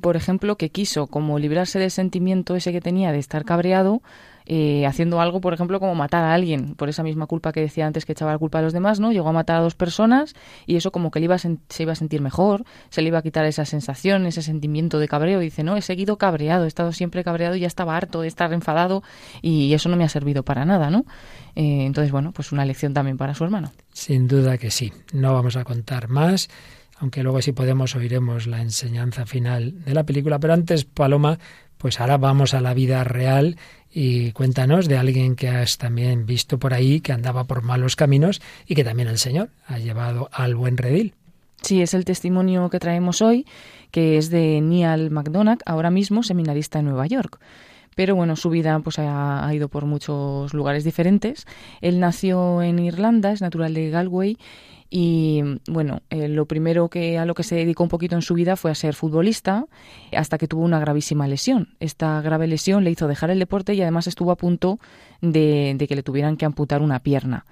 [0.00, 4.02] por ejemplo, que quiso como librarse del sentimiento ese que tenía de estar cabreado,
[4.46, 7.86] eh, haciendo algo, por ejemplo, como matar a alguien, por esa misma culpa que decía
[7.86, 9.12] antes que echaba la culpa a los demás, ¿no?
[9.12, 10.34] Llegó a matar a dos personas
[10.66, 13.22] y eso como que le iba se iba a sentir mejor, se le iba a
[13.22, 15.40] quitar esa sensación, ese sentimiento de cabreo.
[15.40, 18.52] dice, no, he seguido cabreado, he estado siempre cabreado y ya estaba harto de estar
[18.52, 19.02] enfadado
[19.40, 21.04] y eso no me ha servido para nada, ¿no?
[21.54, 23.72] Eh, entonces, bueno, pues una lección también para su hermano.
[23.92, 24.92] Sin duda que sí.
[25.12, 26.48] No vamos a contar más
[27.02, 30.38] aunque luego si podemos oiremos la enseñanza final de la película.
[30.38, 31.36] Pero antes, Paloma,
[31.82, 33.56] pues ahora vamos a la vida real
[33.92, 38.40] y cuéntanos de alguien que has también visto por ahí, que andaba por malos caminos
[38.68, 41.14] y que también el Señor ha llevado al buen redil.
[41.60, 43.46] Sí, es el testimonio que traemos hoy,
[43.90, 47.40] que es de Neal McDonagh, ahora mismo seminarista en Nueva York
[47.94, 51.46] pero bueno, su vida pues ha, ha, ido por muchos lugares diferentes.
[51.82, 54.38] Él nació en Irlanda, es natural de Galway
[54.94, 58.34] y bueno, eh, lo primero que a lo que se dedicó un poquito en su
[58.34, 59.64] vida fue a ser futbolista
[60.14, 61.68] hasta que tuvo una gravísima lesión.
[61.80, 64.80] Esta grave lesión le hizo dejar el deporte y además estuvo a punto
[65.22, 67.46] de, de que le tuvieran que amputar una pierna.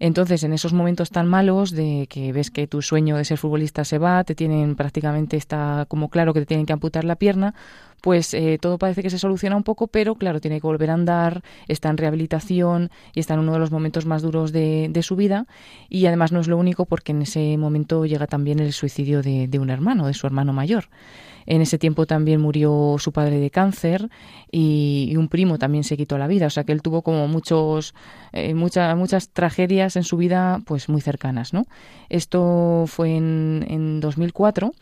[0.00, 3.84] Entonces, en esos momentos tan malos de que ves que tu sueño de ser futbolista
[3.84, 7.54] se va, te tienen prácticamente está como claro que te tienen que amputar la pierna,
[8.02, 10.94] pues eh, todo parece que se soluciona un poco, pero claro, tiene que volver a
[10.94, 15.16] andar, está en rehabilitación y está en uno de los momentos más duros de, su
[15.16, 15.46] vida.
[15.88, 19.48] Y además no es lo único porque en ese momento llega también el suicidio de,
[19.48, 20.88] de un hermano, de su hermano mayor.
[21.46, 24.08] En ese tiempo también murió su padre de cáncer
[24.50, 26.46] y, un primo también se quitó la vida.
[26.46, 27.94] O sea que él tuvo como muchos,
[28.32, 31.52] eh, muchas, muchas tragedias en su vida pues muy cercanas.
[31.52, 31.66] ¿no?
[32.08, 34.72] Esto fue en, en 2004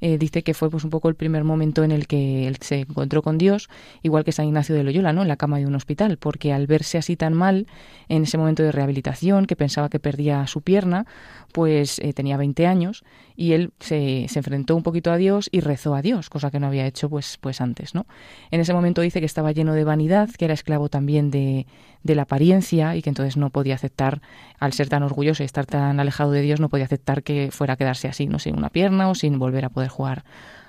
[0.00, 2.80] eh, dice que fue pues un poco el primer momento en el que él se
[2.80, 3.68] encontró con Dios,
[4.02, 5.22] igual que San Ignacio de Loyola, ¿no?
[5.22, 7.66] En la cama de un hospital, porque al verse así tan mal
[8.08, 11.06] en ese momento de rehabilitación, que pensaba que perdía su pierna,
[11.52, 13.04] pues eh, tenía 20 años
[13.40, 16.60] y él se, se, enfrentó un poquito a Dios y rezó a Dios, cosa que
[16.60, 18.04] no había hecho pues, pues antes, ¿no?
[18.50, 21.66] En ese momento dice que estaba lleno de vanidad, que era esclavo también de,
[22.02, 24.20] de la apariencia y que entonces no podía aceptar,
[24.58, 27.72] al ser tan orgulloso y estar tan alejado de Dios, no podía aceptar que fuera
[27.72, 30.22] a quedarse así, no sin una pierna o sin volver a poder jugar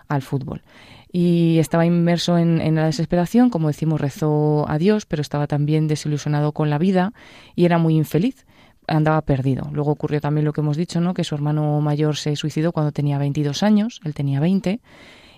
[0.08, 0.62] al fútbol.
[1.12, 5.90] Y estaba inmerso en, en, la desesperación, como decimos, rezó a Dios, pero estaba también
[5.90, 7.12] desilusionado con la vida
[7.54, 8.46] y era muy infeliz.
[8.92, 9.70] Andaba perdido.
[9.72, 11.14] Luego ocurrió también lo que hemos dicho, ¿no?
[11.14, 14.80] Que su hermano mayor se suicidó cuando tenía 22 años, él tenía 20,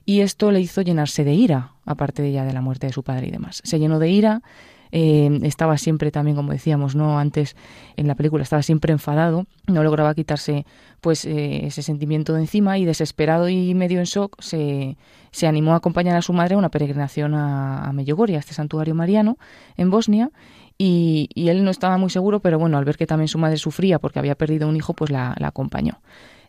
[0.06, 3.04] y esto le hizo llenarse de ira, aparte de ya de la muerte de su
[3.04, 3.62] padre y demás.
[3.64, 4.42] Se llenó de ira,
[4.96, 7.56] eh, estaba siempre también, como decíamos, no antes
[7.98, 10.66] en la película, estaba siempre enfadado, no lograba quitarse
[11.02, 14.98] pues eh, ese sentimiento de encima y desesperado y medio en shock se,
[15.32, 18.94] se animó a acompañar a su madre a una peregrinación a, a a este santuario
[18.94, 19.38] mariano
[19.78, 20.30] en Bosnia,
[20.78, 24.00] y, él no estaba muy seguro, pero bueno, al ver que también su madre sufría
[24.00, 26.00] porque había perdido un hijo, pues la, acompañó.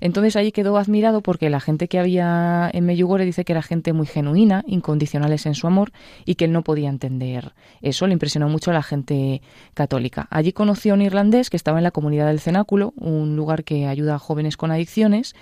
[0.01, 3.93] Entonces allí quedó admirado porque la gente que había en Meyugore dice que era gente
[3.93, 5.93] muy genuina, incondicionales en su amor
[6.25, 8.07] y que él no podía entender eso.
[8.07, 9.41] Le impresionó mucho a la gente
[9.72, 10.27] católica.
[10.31, 13.87] Allí conoció a un irlandés que estaba en la comunidad del Cenáculo, un lugar que
[13.87, 15.35] ayuda a jóvenes con adicciones,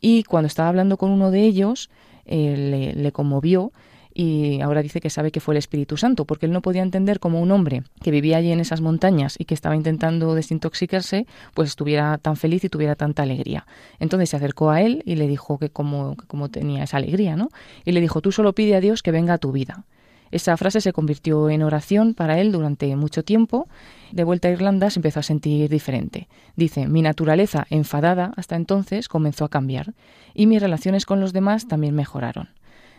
[0.00, 1.90] y cuando estaba hablando con uno de ellos,
[2.26, 3.72] eh, le conmovió
[4.14, 7.18] y ahora dice que sabe que fue el Espíritu Santo, porque él no podía entender
[7.18, 11.70] cómo un hombre que vivía allí en esas montañas y que estaba intentando desintoxicarse, pues
[11.70, 13.66] estuviera tan feliz y tuviera tanta alegría.
[13.98, 17.48] Entonces se acercó a él y le dijo que cómo, que tenía esa alegría, ¿no?
[17.84, 19.84] Y le dijo, tú solo pide a Dios que venga a tu vida.
[20.30, 23.68] Esa frase se convirtió en oración para él durante mucho tiempo.
[24.12, 26.28] De vuelta a Irlanda se empezó a sentir diferente.
[26.56, 29.94] Dice, mi naturaleza enfadada hasta entonces comenzó a cambiar
[30.34, 32.48] y mis relaciones con los demás también mejoraron.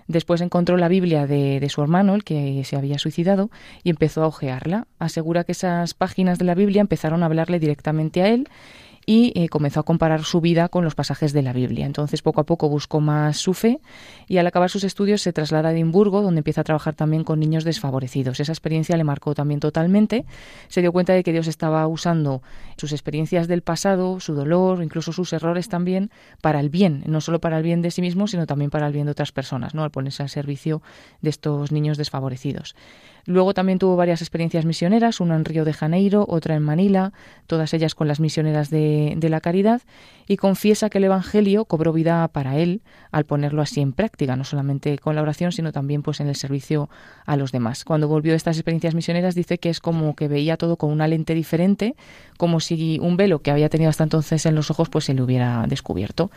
[0.08, 3.49] Después encontró la Biblia de, su hermano, el que se había suicidado,
[3.84, 4.88] y empezó a ojearla.
[4.99, 8.47] Asegura que esas páginas de la Biblia empezaron a hablarle directamente a él
[9.06, 11.86] y eh, comenzó a comparar su vida con los pasajes de la Biblia.
[11.86, 13.80] Entonces poco a poco buscó más su fe
[14.28, 17.39] y al acabar sus estudios se traslada a Edimburgo, donde empieza a trabajar también con
[17.39, 18.39] niños desfavorecidos.
[18.39, 20.26] Esa experiencia le marcó también totalmente.
[20.68, 22.41] Se dio cuenta de que Dios estaba usando
[22.78, 26.10] sus experiencias del pasado, su dolor, incluso sus errores también,
[26.41, 28.93] para el bien, no solo para el bien de sí mismo, sino también para el
[28.93, 29.84] bien de otras personas, ¿no?
[29.84, 30.82] al ponerse al servicio
[31.22, 32.76] de estos niños desfavorecidos.
[33.26, 37.11] Luego también tuvo varias experiencias misioneras, una en Río de Janeiro, otra en Manila,
[37.47, 39.82] todas ellas con las misioneras de, la caridad,
[40.28, 44.43] y confiesa que el Evangelio cobró vida para él al ponerlo así en práctica, no
[44.43, 46.88] solamente con la oración, sino también pues en el servicio
[47.26, 47.84] a los demás.
[47.84, 51.07] Cuando volvió a estas experiencias misioneras dice que es como que veía todo con una
[51.07, 51.95] lente diferente,
[52.38, 55.23] como si un velo que había tenido hasta entonces en los ojos pues se le
[55.23, 56.30] hubiera descubierto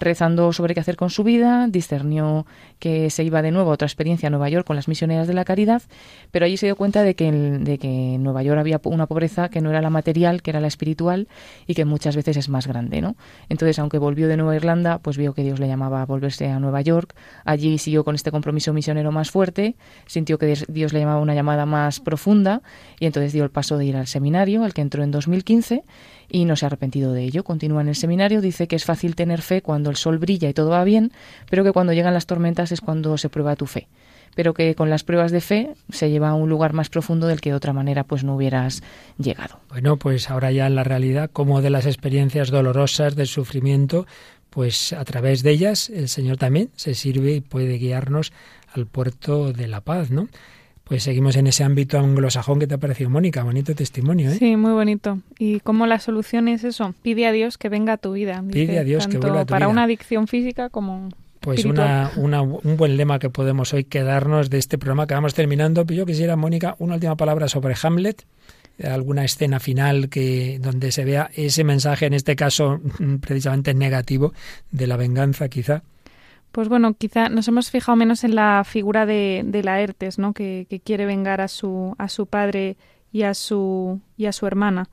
[0.00, 2.46] rezando sobre qué hacer con su vida, discernió
[2.78, 5.34] que se iba de nuevo a otra experiencia a Nueva York con las misioneras de
[5.34, 5.82] la caridad,
[6.30, 9.48] pero allí se dio cuenta de que, de que en Nueva York había una pobreza
[9.48, 11.28] que no era la material, que era la espiritual
[11.66, 13.16] y que muchas veces es más grande, ¿no?
[13.48, 16.58] Entonces, aunque volvió de Nueva Irlanda, pues vio que Dios le llamaba a volverse a
[16.58, 19.76] Nueva York, allí siguió con este compromiso misionero más fuerte,
[20.06, 22.62] sintió que Dios le llamaba una llamada más profunda
[22.98, 25.84] y entonces dio el paso de ir al seminario, al que entró en 2015
[26.30, 27.44] y no se ha arrepentido de ello.
[27.44, 30.54] Continúa en el seminario, dice que es fácil tener fe cuando el sol brilla y
[30.54, 31.12] todo va bien,
[31.48, 33.88] pero que cuando llegan las tormentas es cuando se prueba tu fe.
[34.36, 37.40] Pero que con las pruebas de fe se lleva a un lugar más profundo del
[37.40, 38.82] que de otra manera pues no hubieras
[39.18, 39.58] llegado.
[39.68, 44.06] Bueno, pues ahora ya en la realidad, como de las experiencias dolorosas del sufrimiento,
[44.50, 48.32] pues a través de ellas el Señor también se sirve y puede guiarnos
[48.72, 50.28] al puerto de la paz, ¿no?
[50.90, 53.44] Pues seguimos en ese ámbito anglosajón que te ha parecido, Mónica.
[53.44, 54.34] Bonito testimonio, ¿eh?
[54.34, 55.20] Sí, muy bonito.
[55.38, 58.42] Y cómo la solución es eso, pide a Dios que venga a tu vida.
[58.50, 62.76] pide a Dios que venga a tu para una adicción física como pues una, un
[62.76, 65.84] buen lema que podemos hoy quedarnos de este programa que vamos terminando.
[65.84, 68.24] Yo quisiera, Mónica, una última palabra sobre Hamlet,
[68.82, 72.80] alguna escena final que donde se vea ese mensaje, en este caso
[73.20, 74.32] precisamente negativo,
[74.72, 75.84] de la venganza, quizá.
[76.52, 80.32] Pues bueno, quizá nos hemos fijado menos en la figura de, de Laertes, ¿no?
[80.32, 82.76] Que, quiere vengar a su, a su padre
[83.12, 84.88] y a su, y a su hermana.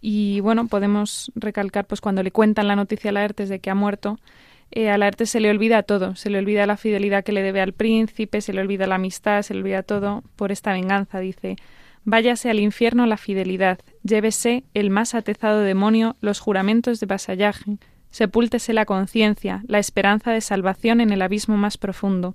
[0.00, 3.74] Y bueno, podemos recalcar, pues cuando le cuentan la noticia a Laertes de que ha
[3.74, 4.18] muerto,
[4.70, 7.62] eh, a Laertes se le olvida todo, se le olvida la fidelidad que le debe
[7.62, 11.56] al príncipe, se le olvida la amistad, se le olvida todo por esta venganza, dice.
[12.04, 17.78] Váyase al infierno la fidelidad, llévese el más atezado demonio los juramentos de vasallaje,
[18.10, 22.34] Sepúltese la conciencia, la esperanza de salvación en el abismo más profundo.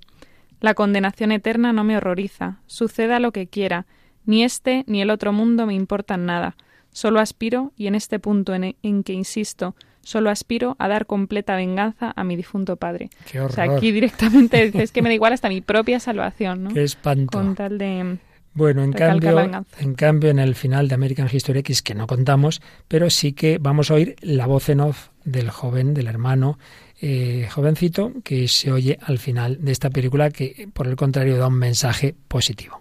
[0.60, 3.86] La condenación eterna no me horroriza, suceda lo que quiera,
[4.24, 6.56] ni este ni el otro mundo me importan nada.
[6.90, 11.56] Solo aspiro, y en este punto en, en que insisto, solo aspiro a dar completa
[11.56, 13.10] venganza a mi difunto padre.
[13.30, 13.50] Qué horror.
[13.50, 16.70] O sea, aquí directamente dices que me da igual hasta mi propia salvación, ¿no?
[16.70, 17.36] Qué espanto.
[17.36, 18.18] Con tal de
[18.54, 22.62] bueno, en cambio, en cambio, en el final de American History X, que no contamos,
[22.86, 26.58] pero sí que vamos a oír la voz en off del joven, del hermano
[27.00, 31.48] eh, jovencito, que se oye al final de esta película, que por el contrario da
[31.48, 32.80] un mensaje positivo.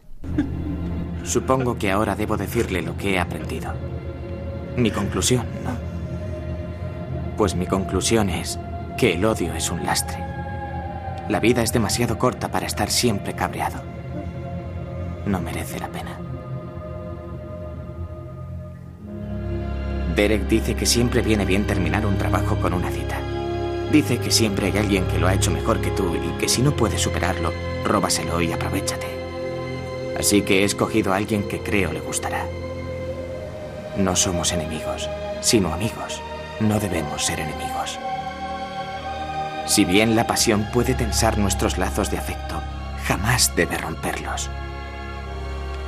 [1.24, 3.74] Supongo que ahora debo decirle lo que he aprendido.
[4.78, 5.76] Mi conclusión, ¿no?
[7.36, 8.59] Pues mi conclusión es
[8.97, 10.19] que el odio es un lastre.
[11.30, 13.92] La vida es demasiado corta para estar siempre cabreado
[15.26, 16.17] no merece la pena.
[20.15, 23.19] Derek dice que siempre viene bien terminar un trabajo con una cita.
[23.91, 26.61] Dice que siempre hay alguien que lo ha hecho mejor que tú y que si
[26.61, 27.51] no puedes superarlo,
[27.84, 29.07] róbaselo y aprovechate.
[30.17, 32.45] Así que he escogido a alguien que creo le gustará.
[33.97, 35.09] No somos enemigos,
[35.41, 36.21] sino amigos.
[36.59, 37.99] No debemos ser enemigos.
[39.65, 42.61] Si bien la pasión puede tensar nuestros lazos de afecto,
[43.05, 44.49] jamás debe romperlos.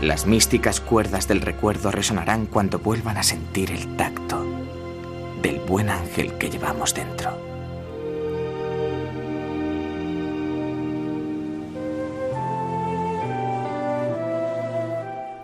[0.06, 4.46] Las místicas cuerdas del recuerdo resonarán cuando vuelvan a sentir el tacto
[5.42, 7.36] del buen ángel que llevamos dentro.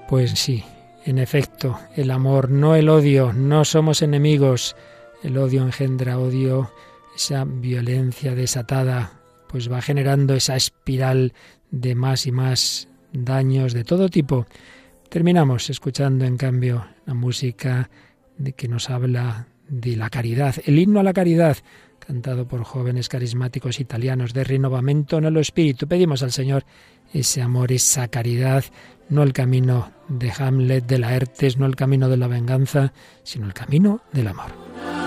[0.07, 0.63] Pues sí,
[1.05, 4.75] en efecto, el amor, no el odio, no somos enemigos.
[5.23, 6.71] El odio engendra odio,
[7.15, 11.33] esa violencia desatada, pues va generando esa espiral
[11.71, 14.45] de más y más daños de todo tipo.
[15.09, 17.89] Terminamos escuchando, en cambio, la música
[18.37, 21.57] de que nos habla de la caridad, el himno a la caridad,
[21.99, 25.87] cantado por jóvenes carismáticos italianos de renovamiento en el espíritu.
[25.87, 26.65] Pedimos al Señor
[27.13, 28.63] ese amor, esa caridad,
[29.09, 32.93] no el camino de Hamlet, de Laertes, no el camino de la venganza,
[33.23, 35.00] sino el camino del amor.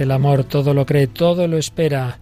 [0.00, 2.18] El amor todo lo cree, todo lo espera.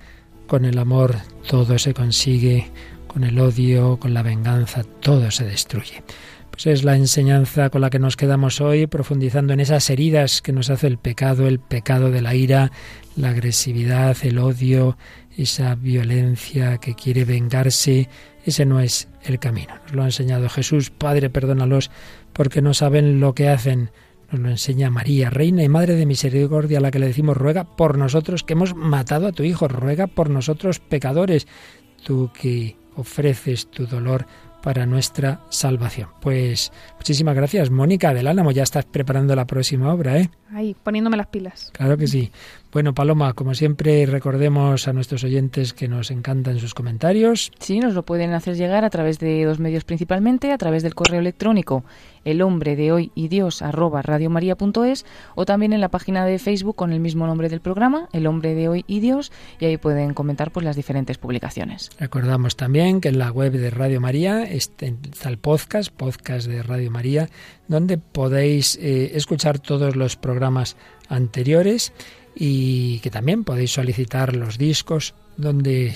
[0.47, 1.17] Con el amor
[1.49, 2.71] todo se consigue,
[3.07, 6.03] con el odio, con la venganza, todo se destruye.
[6.51, 10.53] Pues es la enseñanza con la que nos quedamos hoy, profundizando en esas heridas que
[10.53, 12.73] nos hace el pecado, el pecado de la ira,
[13.17, 14.99] la agresividad, el odio,
[15.37, 18.09] esa violencia que quiere vengarse.
[18.45, 19.75] Ese no es el camino.
[19.85, 20.91] Nos lo ha enseñado Jesús.
[20.91, 21.91] Padre, perdónalos
[22.33, 23.91] porque no saben lo que hacen.
[24.31, 27.65] Nos lo enseña María, Reina y Madre de Misericordia, a la que le decimos, ruega
[27.65, 31.49] por nosotros que hemos matado a tu Hijo, ruega por nosotros pecadores,
[32.05, 34.27] tú que ofreces tu dolor
[34.63, 36.11] para nuestra salvación.
[36.21, 40.31] Pues muchísimas gracias, Mónica del Álamo, ya estás preparando la próxima obra, ¿eh?
[40.53, 41.71] Ahí, poniéndome las pilas.
[41.73, 42.31] Claro que sí.
[42.73, 47.51] Bueno, Paloma, como siempre, recordemos a nuestros oyentes que nos encantan sus comentarios.
[47.59, 50.95] Sí, nos lo pueden hacer llegar a través de dos medios principalmente, a través del
[50.95, 51.85] correo electrónico
[52.25, 56.77] el hombre de hoy y Dios arroba radiomaria.es o también en la página de Facebook
[56.77, 60.15] con el mismo nombre del programa, El hombre de hoy y Dios, y ahí pueden
[60.15, 61.91] comentar pues las diferentes publicaciones.
[61.99, 64.87] Recordamos también que en la web de Radio María está
[65.29, 67.29] el podcast, podcast de Radio María,
[67.69, 70.77] donde podéis eh, escuchar todos los programas
[71.09, 71.93] anteriores
[72.35, 75.95] y que también podéis solicitar los discos donde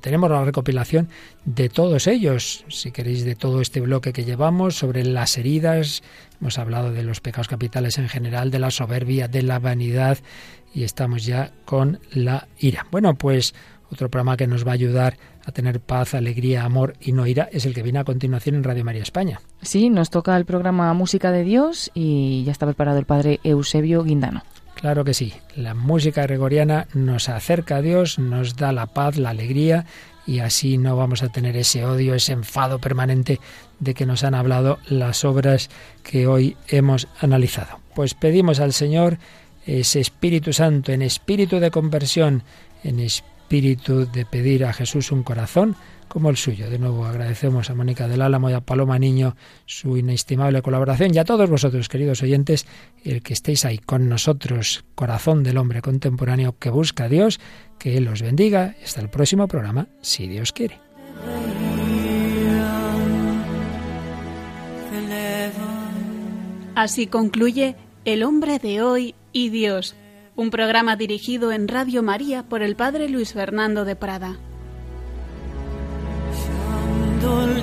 [0.00, 1.08] tenemos la recopilación
[1.44, 6.02] de todos ellos, si queréis, de todo este bloque que llevamos sobre las heridas.
[6.40, 10.18] Hemos hablado de los pecados capitales en general, de la soberbia, de la vanidad
[10.74, 12.86] y estamos ya con la ira.
[12.90, 13.54] Bueno, pues
[13.90, 17.48] otro programa que nos va a ayudar a tener paz, alegría, amor y no ira
[17.50, 19.40] es el que viene a continuación en Radio María España.
[19.62, 24.04] Sí, nos toca el programa Música de Dios y ya está preparado el padre Eusebio
[24.04, 24.42] Guindano.
[24.80, 29.30] Claro que sí, la música gregoriana nos acerca a Dios, nos da la paz, la
[29.30, 29.86] alegría
[30.24, 33.40] y así no vamos a tener ese odio, ese enfado permanente
[33.80, 35.68] de que nos han hablado las obras
[36.04, 37.80] que hoy hemos analizado.
[37.96, 39.18] Pues pedimos al Señor
[39.66, 42.44] ese Espíritu Santo en espíritu de conversión,
[42.84, 45.74] en espíritu de pedir a Jesús un corazón
[46.08, 46.68] como el suyo.
[46.70, 49.36] De nuevo agradecemos a Mónica del Álamo y a Paloma Niño
[49.66, 52.66] su inestimable colaboración y a todos vosotros, queridos oyentes,
[53.04, 57.40] el que estéis ahí con nosotros, corazón del hombre contemporáneo que busca a Dios,
[57.78, 58.74] que Él os bendiga.
[58.82, 60.80] Hasta el próximo programa, si Dios quiere.
[66.74, 69.96] Así concluye El hombre de hoy y Dios
[70.38, 74.38] un programa dirigido en Radio María por el Padre Luis Fernando de Prada.
[77.20, 77.62] cuando el